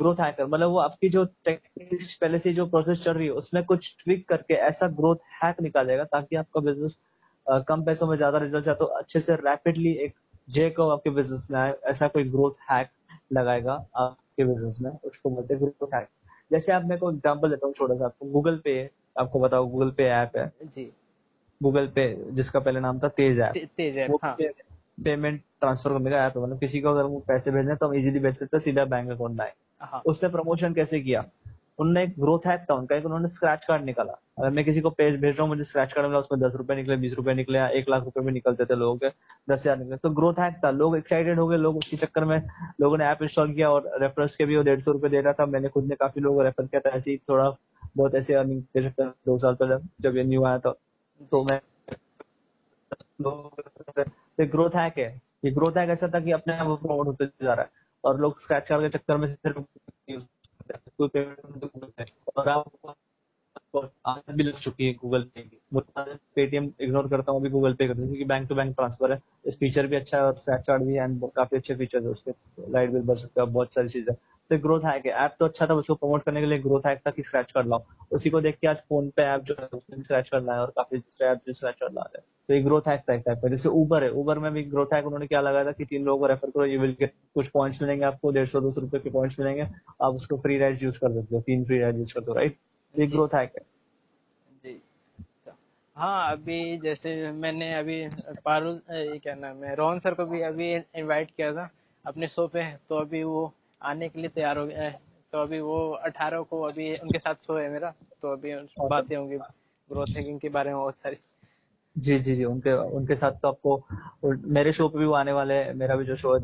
ग्रोथ 0.00 0.16
हैकर 0.20 0.46
मतलब 0.46 0.70
वो 0.70 0.78
आपकी 0.78 1.08
जो 1.08 1.24
टेक्निक्स 1.44 2.14
पहले 2.14 2.38
से 2.38 2.52
जो 2.54 2.66
प्रोसेस 2.66 3.02
चल 3.04 3.12
रही 3.12 3.26
है 3.26 3.32
उसमें 3.32 3.64
कुछ 3.64 3.94
ट्विक 4.04 4.28
करके 4.28 4.54
ऐसा 4.54 4.86
ग्रोथ 4.96 5.16
हैक 5.42 5.60
निकालेगा 5.62 6.04
ताकि 6.04 6.36
आपका 6.36 6.60
बिज़नेस 6.60 6.98
कम 7.46 7.84
पैसों 7.84 8.06
में 8.06 8.16
ज़्यादा 8.16 8.38
रिज़ल्ट 8.38 8.68
तो 8.68 8.84
अच्छे 8.84 9.20
से 9.20 9.34
रैपिडली 9.36 9.92
एक 10.04 10.14
जे 10.48 10.68
को 10.70 10.88
आपके 10.90 11.10
बिज़नेस 11.10 11.46
में 11.50 11.58
आए 11.60 11.74
ऐसा 11.84 12.08
कोई 12.08 12.24
ग्रोथ 12.24 12.60
हैक 12.70 12.90
लगाएगा 13.32 13.72
आपके 13.96 14.44
बिज़नेस 14.44 14.78
में 14.82 14.90
उसको 14.90 15.30
बोलते 15.30 15.54
हैं 15.54 15.62
ग्रोथ 15.62 15.94
हैक 15.94 16.08
जैसे 16.50 16.72
आप 16.72 16.84
मेरे 16.84 17.00
को 17.00 17.10
एग्ज़ाम्पल 17.10 17.50
देता 17.50 17.66
हूँ 17.66 17.74
छोटा 17.74 17.94
सा 17.94 18.04
आपको 18.04 18.26
गूगल 18.26 18.60
पे 18.64 18.78
आपको 19.18 19.40
बताओ 19.40 19.66
गूगल 19.66 19.90
पे 19.90 20.04
ऐप 20.04 20.36
है। 20.36 20.50
जी। 20.64 20.90
गूगल 21.60 21.86
पे 21.86 22.04
जिसका 22.32 22.60
पहले 22.60 22.80
नाम 22.80 22.98
था 22.98 23.08
तेज 23.10 23.38
ऐप 23.40 23.54
तेज 23.76 23.98
ऐप 23.98 24.18
हाँ. 24.22 24.36
पेमेंट 25.04 25.40
ट्रांसफ़र 25.60 25.92
करने 25.92 26.10
का 26.10 26.24
ऐप 26.26 26.36
है। 26.36 26.42
मतलब 26.42 26.58
किसी 26.60 26.80
को 26.80 26.88
अगर 26.88 27.08
पैसे 27.28 27.50
भेजने 27.50 27.74
तो 27.76 27.88
हम 27.88 27.94
इजीली 27.94 28.18
भेज 28.18 28.34
सकते 28.34 28.60
सीधा 28.60 28.84
बैंक 28.84 29.10
अकाउंट 29.10 29.38
में 29.38 29.52
हाँ. 29.80 30.02
उसने 30.06 30.28
प्रमोशन 30.28 30.74
कैसे 30.74 31.00
किया? 31.00 31.24
उन्होंने 31.78 32.02
एक 32.04 32.14
ग्रोथ 32.20 32.46
हैक 32.46 32.64
था 32.70 32.74
उनका 32.74 32.96
एक 32.96 33.04
उन्होंने 33.06 33.28
स्क्रैच 33.28 33.64
कार्ड 33.64 33.84
निकाला। 33.84 34.12
अगर 34.38 34.50
मैं 34.50 34.64
किसी 34.64 34.80
को 34.80 34.90
पेज 34.90 35.20
भेज 35.20 35.34
रहा 35.34 35.42
हूँ, 35.42 35.48
मुझे 35.48 35.64
स्क्रैच 35.64 35.92
कार्ड 35.92 36.06
मिला, 36.06 36.18
उसमें 36.18 36.40
दस 36.40 36.54
रुपए 36.56 36.74
निकले, 36.74 36.96
बीस 36.96 37.12
रुपए 37.14 37.34
निकले 37.34 37.58
एक 37.78 37.88
लाख 37.90 38.04
रुपए 38.04 38.20
भी 38.20 38.32
निकलते 38.32 38.64
थे 38.64 38.74
लोगों 38.74 38.96
के, 38.96 39.08
दस 39.52 39.60
हज़ार 39.60 39.76
निकले। 39.78 39.96
तो 39.96 40.10
ग्रोथ 40.12 40.38
हैक 40.38 40.60
था 40.64 40.70
लोग 40.70 40.96
एक्साइटेड 40.96 41.38
हो 41.38 41.46
गए, 41.48 41.56
लोग 41.56 41.76
उसके 41.76 41.96
चक्कर 41.96 42.24
में 42.24 42.40
लोगों 42.80 42.98
ने 42.98 43.04
ऐप 43.06 43.22
इंस्टॉल 43.22 43.52
किया 43.54 43.70
और 43.70 43.90
रेफरेंस 44.02 44.36
के 44.36 44.44
भी 44.44 44.62
डेढ़ 44.62 44.80
सौ 44.80 44.92
रुपए 44.92 45.08
दे 45.08 45.20
रहा 45.20 45.32
था। 45.32 45.46
मैंने 45.46 45.68
खुद 45.68 45.84
ने 45.84 45.94
काफ़ी 45.96 46.20
लोगों 46.20 46.36
को 46.36 46.42
रेफर 46.44 46.66
किया 46.66 46.80
था, 46.80 46.96
ऐसे 46.96 47.10
ही 47.10 47.16
थोड़ा 47.28 47.50
बहुत 47.96 48.14
ऐसे 48.14 48.34
अर्निंग 48.34 48.62
दे 48.64 48.82
सकता 48.82 49.04
दो 49.26 49.38
साल 49.38 49.54
पहले 49.54 49.76
जब 50.00 50.16
ये 50.16 50.24
न्यू 50.24 50.44
आया 50.44 50.58
था। 50.58 50.74
तो 51.30 51.44
मैं 51.44 51.60
ग्रोथ 54.40 54.70
हैक 54.76 54.98
है। 54.98 55.08
ये 55.44 55.50
ग्रोथ 55.50 55.76
हैक 55.76 55.90
ऐसा 55.90 56.08
था 56.08 56.20
कि 56.20 56.32
अपने 56.32 56.54
आप 56.54 56.66
प्रमोट 56.80 57.06
होते 57.06 57.26
जा 57.26 57.52
रहा 57.52 57.62
है 57.62 57.70
और 58.04 58.20
लोग 58.20 58.38
स्क्रैच 58.38 58.68
कार्ड 58.68 58.82
के 58.82 58.98
चक्कर 58.98 59.16
में 59.16 59.26
सिर्फ़ 59.26 59.58
और 62.36 62.48
आप 62.48 62.64
आदत 64.06 64.30
भी 64.30 64.44
लग 64.44 64.54
चुकी 64.54 64.86
है 64.86 64.92
गूगल 64.92 65.22
पे 65.22 65.42
की 65.42 65.58
पेटीएम 66.34 66.72
इग्नोर 66.80 67.08
करता 67.08 67.32
हूँ 67.32 67.40
अभी 67.40 67.50
गूगल 67.50 67.74
पे 67.74 67.88
करता 67.88 68.00
हूँ 68.00 68.08
क्योंकि 68.08 68.24
बैंक 68.24 68.48
टू 68.48 68.54
बैंक 68.54 68.74
ट्रांसफ़र 68.74 69.12
है 69.12 69.20
इस 69.46 69.58
फीचर 69.58 69.86
भी 69.86 69.96
अच्छा 69.96 70.18
है 70.18 70.24
और 70.24 70.34
कार्ड 70.48 70.82
भी 70.82 70.94
है 70.94 71.04
एंड 71.04 71.30
काफ़ी 71.36 71.56
अच्छे 71.56 71.74
फीचर 71.74 72.02
है 72.02 72.08
उसके 72.08 72.32
लाइट 72.72 72.90
बिल 72.90 73.02
भर 73.02 73.16
सकते 73.16 73.40
हो 73.40 73.46
बहुत 73.46 73.72
सारी 73.72 73.88
चीज़ें 73.88 74.14
तो 74.50 74.58
ग्रोथ 74.58 74.80
हैक 74.84 75.06
है। 75.06 75.12
ऐप 75.14 75.34
तो 75.38 75.44
अच्छा 75.44 75.66
था 75.66 75.74
उसको 75.74 75.94
प्रमोट 75.94 76.22
करने 76.22 76.40
के 76.40 76.46
लिए 76.46 76.58
ग्रोथ 76.58 76.86
हैक 76.86 77.00
था 77.06 77.10
कि 77.10 77.22
स्क्रैच 77.22 77.52
कार्ड 77.52 77.68
लाओ। 77.68 77.82
उसी 78.12 78.30
को 78.30 78.40
देख 78.40 78.58
के 78.60 78.66
आज 78.66 78.76
फ़ोन 78.78 79.08
पे 79.16 79.22
ऐप 79.24 79.42
जो 79.42 79.54
है 79.60 79.66
उसमें 79.68 80.02
स्क्रैच 80.02 80.28
कार्ड 80.28 80.46
लाया 80.46 80.60
और 80.60 80.72
काफ़ी 80.76 80.98
दूसरे 80.98 81.26
ऐप 81.28 81.40
जो 81.46 81.52
स्क्रैच 81.52 81.74
कार्ड 81.74 81.94
ला 81.94 82.02
रहे 82.02 82.22
तो 82.48 82.54
ये 82.54 82.60
ग्रोथ 82.62 82.88
हैक 82.88 83.00
था 83.08 83.14
एक 83.14 83.22
टाइप 83.26 83.38
का। 83.42 83.48
जैसे 83.48 83.68
ऊबर 83.70 84.04
है। 84.04 84.10
ऊबर 84.12 84.38
में 84.38 84.52
भी 84.52 84.62
ग्रोथ 84.64 84.92
हैक 84.94 85.06
उन्होंने 85.06 85.26
क्या 85.26 85.40
लगाया 85.40 85.64
था 85.64 85.72
कि 85.72 85.84
तीन 85.84 86.04
लोगों 86.04 86.20
को 86.20 86.26
रेफर 86.26 86.50
करो 86.50 86.64
ये 86.64 86.76
विल 86.76 86.96
गेट 87.00 87.12
कुछ 87.34 87.48
पॉइंट्स 87.48 87.82
मिलेंगे 87.82 88.04
आपको 88.04 88.30
डेढ़ 88.30 88.46
सौ 88.46 88.60
दो 88.60 88.72
सौ 88.72 88.80
रुपए 88.80 88.98
के 88.98 89.10
पॉइंट्स 89.10 89.38
मिलेंगे। 89.40 89.66
आप 90.02 90.14
उसको 90.14 90.36
फ्री 90.36 90.58
राइड 90.58 90.82
यूज़ 90.82 90.98
कर 91.00 91.12
सकते 91.14 91.34
हो। 91.34 91.40
तीन 91.42 91.64
फ्री 91.64 91.78
राइड 91.78 91.98
यूज़ 91.98 92.14
करते 92.14 92.30
हो 92.30 92.36
राइट 92.36 92.58
ये 92.94 93.06
ग्रोथ 93.06 93.34
हैक 93.34 93.52
है। 93.56 93.64
हाँ 95.96 96.32
अभी 96.32 96.76
जैसे 96.78 97.30
मैंने 97.32 97.72
अभी 97.74 98.06
पारुल 98.44 98.80
क्या 98.90 99.34
नाम 99.34 99.62
है 99.64 99.74
रोहन 99.74 99.98
सर 99.98 100.14
को 100.14 100.24
भी 100.26 100.40
अभी 100.42 100.74
इनवाइट 100.74 101.30
किया 101.30 101.52
था। 101.52 101.68
अपने 102.04 102.28
शो 102.28 102.46
पे 102.46 102.64
तो 102.88 102.96
अभी 102.96 103.22
वो 103.24 103.52
आने 103.80 104.08
के 104.08 104.20
लिए 104.20 104.28
तैयार 104.30 104.58
हो 104.58 104.66
गया 104.66 104.82
है। 104.82 104.98
तो 105.32 105.38
अभी 105.38 105.60
वो 105.60 105.78
अठारह 105.90 106.42
को 106.42 106.60
अभी 106.62 106.92
उनके 106.94 107.18
साथ 107.18 107.34
शो 107.46 107.56
है 107.56 107.68
मेरा 107.70 107.92
तो 108.22 108.32
अभी 108.32 108.54
बातें 108.80 109.16
होंगी। 109.16 109.36
ग्रोथ 109.36 110.16
हैकिंग 110.16 110.38
के 110.40 110.48
बारे 110.48 110.70
में 110.70 110.78
बहुत 110.78 110.98
सारी। 110.98 111.16
जी 111.96 112.18
जी 112.18 112.34
जी 112.36 112.44
उनके 112.44 112.72
उनके 112.96 113.16
साथ 113.16 113.32
तो 113.32 113.48
आपको 113.48 113.82
मेरे 114.24 114.72
शो 114.72 114.88
पे 114.88 114.98
भी 114.98 115.04
वो 115.04 115.14
आने 115.14 115.32
वाले 115.32 115.54
हैं। 115.54 115.74
मेरा 115.74 115.96
भी 115.96 116.04
जो 116.04 116.16
शो 116.16 116.34
है 116.34 116.40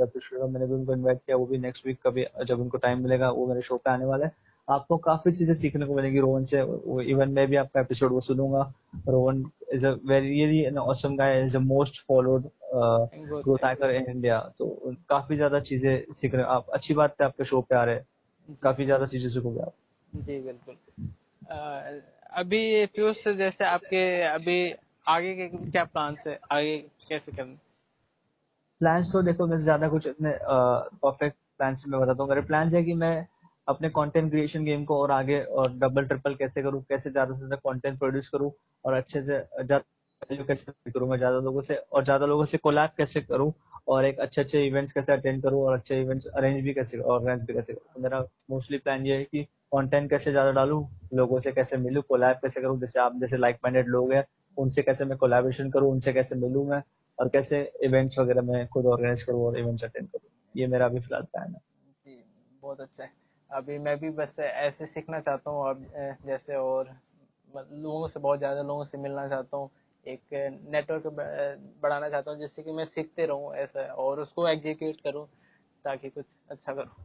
मैंने 0.48 0.66
भी 0.66 0.74
उनको 0.74 0.92
इनवाइट 0.92 1.18
किया 1.18 1.36
वो 1.36 1.46
भी 1.46 1.58
नेक्स्ट 1.58 1.86
वीक 1.86 1.98
कभी 2.06 2.26
जब 2.46 2.60
उनको 2.60 2.78
टाइम 2.78 3.02
मिलेगा 3.02 3.30
वो 3.30 3.46
मेरे 3.46 3.62
शो 3.62 3.76
पे 3.76 3.90
आने 3.90 4.04
वाले 4.04 4.24
हैं। 4.24 4.32
आपको 4.68 4.96
काफ़ी 5.04 5.30
चीज़ें 5.32 5.54
सीखने 5.54 5.86
को 5.86 5.94
मिलेंगी 5.94 6.20
रोहन 6.20 6.44
से। 6.44 6.60
इवन 7.10 7.30
मैं 7.32 7.46
भी 7.48 7.56
आपका 7.56 7.80
एपिसोड 7.80 8.12
वो 8.12 8.20
सुनूँगा। 8.20 8.72
Rohan 9.08 9.44
is 9.74 9.86
a 9.86 9.90
very 10.06 10.60
an 10.64 10.78
awesome 10.78 11.16
guy 11.16 11.44
is 11.44 11.56
a 11.56 11.60
most 11.60 12.00
followed 12.08 12.48
growth 12.74 13.64
hacker 13.64 13.90
in 13.90 14.04
India 14.10 14.38
तो 14.58 14.66
काफ़ी 15.08 15.36
ज़्यादा 15.36 15.60
चीज़ें 15.60 16.12
सीखने 16.12 16.42
आप 16.54 16.68
अच्छी 16.74 16.94
बात 16.94 17.16
है 17.20 17.26
आपके 17.26 17.44
शो 17.44 17.60
पे 17.60 17.76
आ 17.76 17.84
रहे 17.84 17.94
हैं। 17.94 18.56
काफ़ी 18.62 18.84
ज़्यादा 18.84 19.06
चीज़ें 19.06 19.28
सीखोगे 19.30 19.60
आप। 19.60 19.72
जी 20.16 20.40
बिल्कुल। 20.40 20.76
अभी 22.32 22.86
पीयूष 22.86 23.26
जैसे 23.28 23.64
आपके 23.64 24.04
अभी 24.22 24.58
आगे 25.06 25.34
के 25.36 25.48
क्या 25.70 25.84
प्लान 25.84 26.16
है? 26.26 26.38
आगे 26.52 26.76
कैसे 27.08 27.32
करना? 27.32 27.54
प्लान्स 28.80 29.12
तो 29.12 29.22
देखो 29.22 29.46
मैं 29.46 29.56
ज़्यादा 29.58 29.88
कुछ 29.88 30.06
इतने 30.06 30.32
परफेक्ट 30.42 31.36
प्लान्स 31.58 31.86
मैं 31.88 32.00
बताता 32.00 32.22
हूँ 32.22 32.30
मेरे 32.30 32.42
प्लान 32.42 32.74
है 32.74 32.82
कि 32.84 32.94
मैं 32.94 33.14
अपने 33.68 33.88
कंटेंट 33.88 34.30
क्रिएशन 34.30 34.64
गेम 34.64 34.84
को 34.84 34.98
और 35.02 35.10
आगे, 35.10 35.40
और 35.40 35.72
डबल 35.72 36.04
ट्रिपल 36.06 36.34
कैसे 36.34 36.62
करूँ, 36.62 36.82
कैसे 36.82 37.10
ज़्यादा 37.10 37.34
से 37.34 37.38
ज़्यादा 37.38 37.56
कंटेंट 37.70 37.98
प्रोड्यूस 37.98 38.28
करूँ, 38.28 38.50
और 38.84 38.94
अच्छे 38.94 39.22
से 39.22 39.38
ज़्यादा 39.64 40.44
कैसे 40.44 40.90
करूँ 40.90 41.08
मैं, 41.08 41.16
ज़्यादा 41.18 41.38
लोगों 41.38 41.60
से, 41.62 41.74
और 41.74 42.04
ज़्यादा 42.04 42.26
लोगों 42.26 42.44
से 42.44 42.58
कोलैब 42.58 42.90
कैसे 42.98 43.20
करूँ, 43.20 43.52
और 43.88 44.04
एक 44.04 44.18
अच्छे 44.20 44.40
अच्छे 44.40 44.64
इवेंट्स 44.66 44.92
कैसे 44.92 45.12
अटेंड 45.12 45.42
करूँ, 45.42 45.62
और 45.62 45.74
अच्छे 45.74 46.00
इवेंट्स 46.00 46.26
अरेंज 46.26 46.62
भी 46.64 46.74
कैसे 46.74 46.98
ऑर्गेनाइज 46.98 47.40
भी 47.40 47.54
कैसे 47.54 47.72
करूँ। 47.72 47.94
तो 47.94 48.00
मेरा 48.00 48.20
मोस्टली 48.50 48.78
प्लान 48.78 49.06
ये 49.06 49.16
है 49.16 49.24
कि 49.24 49.42
कंटेंट 49.74 50.10
कैसे 50.10 50.30
ज़्यादा 50.30 50.50
डालूं, 50.50 50.84
लोगों 51.14 51.40
से 51.40 51.52
कैसे 51.52 51.76
मिलूं 51.76 52.02
कोलैब 52.02 52.36
कैसे 52.36 52.60
करूँ, 52.60 52.78
जैसे 52.80 53.00
आप, 53.00 53.18
जैसे 53.20 53.36
लाइक 53.36 53.56
माइंडेड 53.64 53.88
लोग 53.88 54.12
हैं, 54.12 54.24
उनसे 54.56 54.82
कैसे 54.82 55.04
मैं 55.04 55.18
कोलैबोरेशन 55.18 55.70
करूँ, 55.70 55.90
उनसे 55.92 56.12
कैसे 56.12 56.36
मिलूं 56.36 56.64
मैं, 56.66 56.82
और 57.18 57.28
कैसे 57.28 57.60
इवेंट्स 57.84 58.18
वगैरह 58.18 58.42
मैं 58.42 58.66
खुद 58.68 58.86
ऑर्गेनाइज 58.86 59.22
करूँ 59.22 59.46
और 59.46 59.58
इवेंट्स 59.58 59.84
अटेंड 59.84 60.08
करूँ। 60.08 60.30
ये 60.54 60.66
मेरा 60.66 60.86
अभी 60.86 61.00
फ़िलहाल 61.00 61.22
प्लान 61.22 61.54
है। 61.54 61.60
बहुत 62.62 62.80
अच्छा 62.80 63.02
है। 63.04 63.10
अभी 63.52 63.78
मैं 63.78 63.98
भी 63.98 64.10
बस 64.10 64.36
ऐसे 64.40 64.86
सीखना 64.86 65.20
चाहता 65.20 65.50
हूँ 65.50 65.68
अब 65.70 65.86
जैसे 66.26 66.56
और 66.56 66.96
लोगों 67.56 68.08
से 68.08 68.20
बहुत 68.20 68.38
ज़्यादा 68.38 68.62
लोगों 68.62 68.84
से 68.84 68.98
मिलना 68.98 69.28
चाहता 69.28 69.56
हूँ 69.56 69.70
एक 70.06 70.20
नेटवर्क 70.70 71.06
बढ़ाना 71.82 72.08
चाहता 72.08 72.30
हूँ 72.30 72.38
जिससे 72.40 72.62
कि 72.62 72.72
मैं 72.72 72.84
सीखते 72.84 73.26
रहूँ 73.26 73.54
ऐसा 73.54 73.80
और 73.80 74.20
उसको 74.20 74.48
एग्जीक्यूट 74.48 75.00
करूँ 75.00 75.26
ताकि 75.84 76.10
कुछ 76.10 76.24
अच्छा 76.50 76.72
करूँ। 76.74 77.04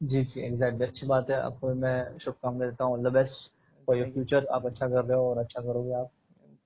जी 0.00 0.22
जी 0.24 0.40
एग्जैक्टली 0.40 0.86
अच्छी 0.86 1.06
बात 1.06 1.30
है 1.30 1.36
आपको 1.36 1.74
मैं 1.74 2.18
शुभकामनाएँ 2.18 2.70
देता 2.70 2.84
हूँ 2.84 2.92
all 2.92 3.10
the 3.10 3.12
best 3.12 3.52
for 3.88 3.96
your 3.96 4.10
future 4.10 4.46
आप 4.46 4.66
अच्छा 4.66 4.88
कर 4.88 5.04
रहे 5.04 5.18
हो 5.18 5.30
और 5.30 5.38
अच्छा 5.38 5.60
करोगे 5.60 5.92
आप 5.92 6.10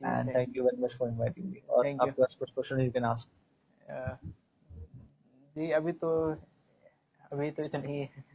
and 0.05 0.35
thank 0.37 0.57
you 0.57 0.65
very 0.65 0.83
much 0.83 0.97
for 0.97 1.09
inviting 1.09 1.51
me 1.51 1.63
और 1.71 1.87
आपके 1.87 2.11
पास 2.11 2.35
कुछ 2.35 2.51
क्वेश्चन 2.51 2.81
यू 2.81 2.91
कैन 2.91 3.05
आस्क 3.05 3.29
जी 5.57 5.71
अभी 5.71 5.93
तो 5.93 6.11
अभी 7.33 7.51
तो 7.51 7.63
इतना 7.63 7.81
ही 7.81 7.99
है 7.99 8.30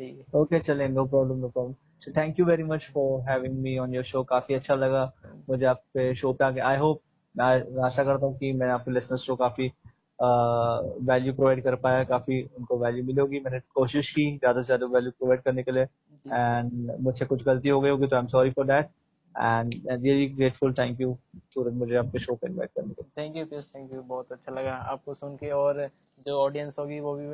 ठीक 0.00 0.18
है। 0.18 0.40
ओके 0.40 0.58
चले 0.60 0.88
no 0.88 1.04
problem 1.06 1.38
no 1.38 1.48
problem 1.48 1.74
so 2.02 2.12
thank 2.16 2.38
you 2.38 2.46
very 2.46 2.62
much 2.64 2.90
for 2.94 3.20
having 3.30 3.58
me 3.60 3.76
on 3.78 3.94
your 3.94 4.04
show 4.04 4.22
काफ़ी 4.24 4.54
अच्छा 4.54 4.74
लगा 4.74 5.04
मुझे 5.48 5.64
आपके 5.66 6.14
शो 6.14 6.32
पे 6.32 6.44
आके। 6.44 6.60
आई 6.62 6.76
होप 6.76 7.00
मैं 7.34 7.82
आशा 7.84 8.04
करता 8.04 8.26
हूँ 8.26 8.38
कि 8.38 8.52
मैं 8.54 8.68
आपके 8.70 8.90
लिसनर्स 8.90 9.26
को 9.28 9.36
काफ़ी 9.36 9.70
वैल्यू 10.18 11.32
प्रोवाइड 11.34 11.62
कर 11.64 11.74
पाया 11.76 12.04
काफ़ी 12.04 12.42
उनको 12.58 12.78
वैल्यू 12.78 13.04
मिलेगी 13.04 13.40
मैंने 13.40 13.58
कोशिश 13.74 14.10
की 14.12 14.30
ज़्यादा 14.38 14.62
से 14.62 14.66
ज़्यादा 14.66 14.86
वैल्यू 14.94 15.10
प्रोवाइड 15.10 15.42
करने 15.42 15.62
के 15.62 15.72
लिए। 15.72 15.82
एंड 15.82 16.92
मुझसे 17.00 17.24
कुछ 17.24 17.44
गलती 17.44 17.68
हो 17.68 17.80
गई 17.80 17.90
होगी 17.90 18.06
तो 18.06 18.16
I 18.16 18.22
am 18.22 18.28
sorry 18.28 18.50
for 18.50 18.66
that 18.66 18.88
and 19.34 19.74
really 19.88 20.26
grateful 20.28 20.72
thank 20.74 21.00
you 21.00 21.16
Suraj 21.54 21.74
मुझे 21.74 21.96
आपके 21.96 22.18
शो 22.18 22.34
पे 22.34 22.48
इनवाइट 22.48 22.70
करने 22.76 22.94
के 22.94 23.02
लिए। 23.02 23.10
Thank 23.18 23.36
you 23.36 23.44
Piyush 23.46 23.66
thank 23.66 23.94
you 23.94 24.02
बहुत 24.04 24.32
अच्छा 24.32 24.52
लगा 24.52 24.74
आपको 24.92 25.14
सुन 25.14 25.36
के। 25.36 25.50
और 25.52 25.86
जो 26.26 26.38
ऑडियंस 26.40 26.78
होगी 26.78 27.00
वो 27.00 27.14
भी 27.16 27.26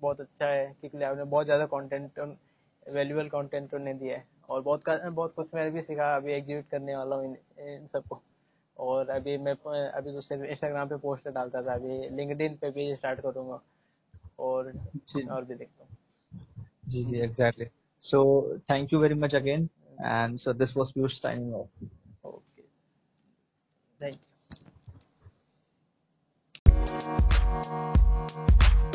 बहुत 0.00 0.20
अच्छा 0.20 0.46
है 0.46 0.66
क्योंकि 0.80 1.02
आपने 1.04 1.24
बहुत 1.24 1.44
ज़्यादा 1.46 1.66
कंटेंट 1.68 2.18
वैल्यूबल 2.86 3.28
कंटेंट 3.28 3.74
उन्हें 3.74 3.98
दिया 3.98 4.16
है। 4.16 4.24
और 4.48 4.60
बहुत 4.62 4.82
बहुत 4.88 5.34
कुछ 5.34 5.54
मैंने 5.54 5.70
भी 5.70 5.80
सीखा 5.82 6.14
अभी 6.16 6.32
एग्जीक्यूट 6.32 6.68
करने 6.70 6.96
वाला 6.96 7.16
हूँ 7.16 7.24
इन, 7.24 7.36
इन 7.60 7.86
सबको। 7.86 8.20
और 8.76 9.08
अभी 9.10 9.36
मैं 9.38 9.52
अभी 9.52 10.12
तो 10.12 10.20
सिर्फ़ 10.20 10.44
इंस्टाग्राम 10.44 10.88
पे 10.88 10.96
पोस्ट 10.98 11.28
डालता 11.30 11.62
था 11.62 11.74
अभी 11.74 12.08
लिंक्डइन 12.16 12.56
पे 12.60 12.70
भी 12.70 12.94
स्टार्ट 12.96 13.20
करूँगा। 13.20 13.60
और 14.38 14.72
और 15.30 15.44
भी 15.44 15.54
देखता 15.54 15.84
हूँ। 15.84 15.96
जी 16.88 17.04
जी 17.04 17.18
exactly 17.20 17.66
so 18.02 18.18
thank 18.70 18.92
you 18.92 18.98
very 19.00 19.14
much 19.14 19.34
again 19.34 19.68
and 19.98 20.38
so 20.38 20.52
this 20.54 20.76
was 20.76 20.92
Piyush 20.92 21.20
signing 21.20 21.54
off 21.54 21.84
okay 22.26 22.62
thank 24.00 24.16
you 24.16 24.34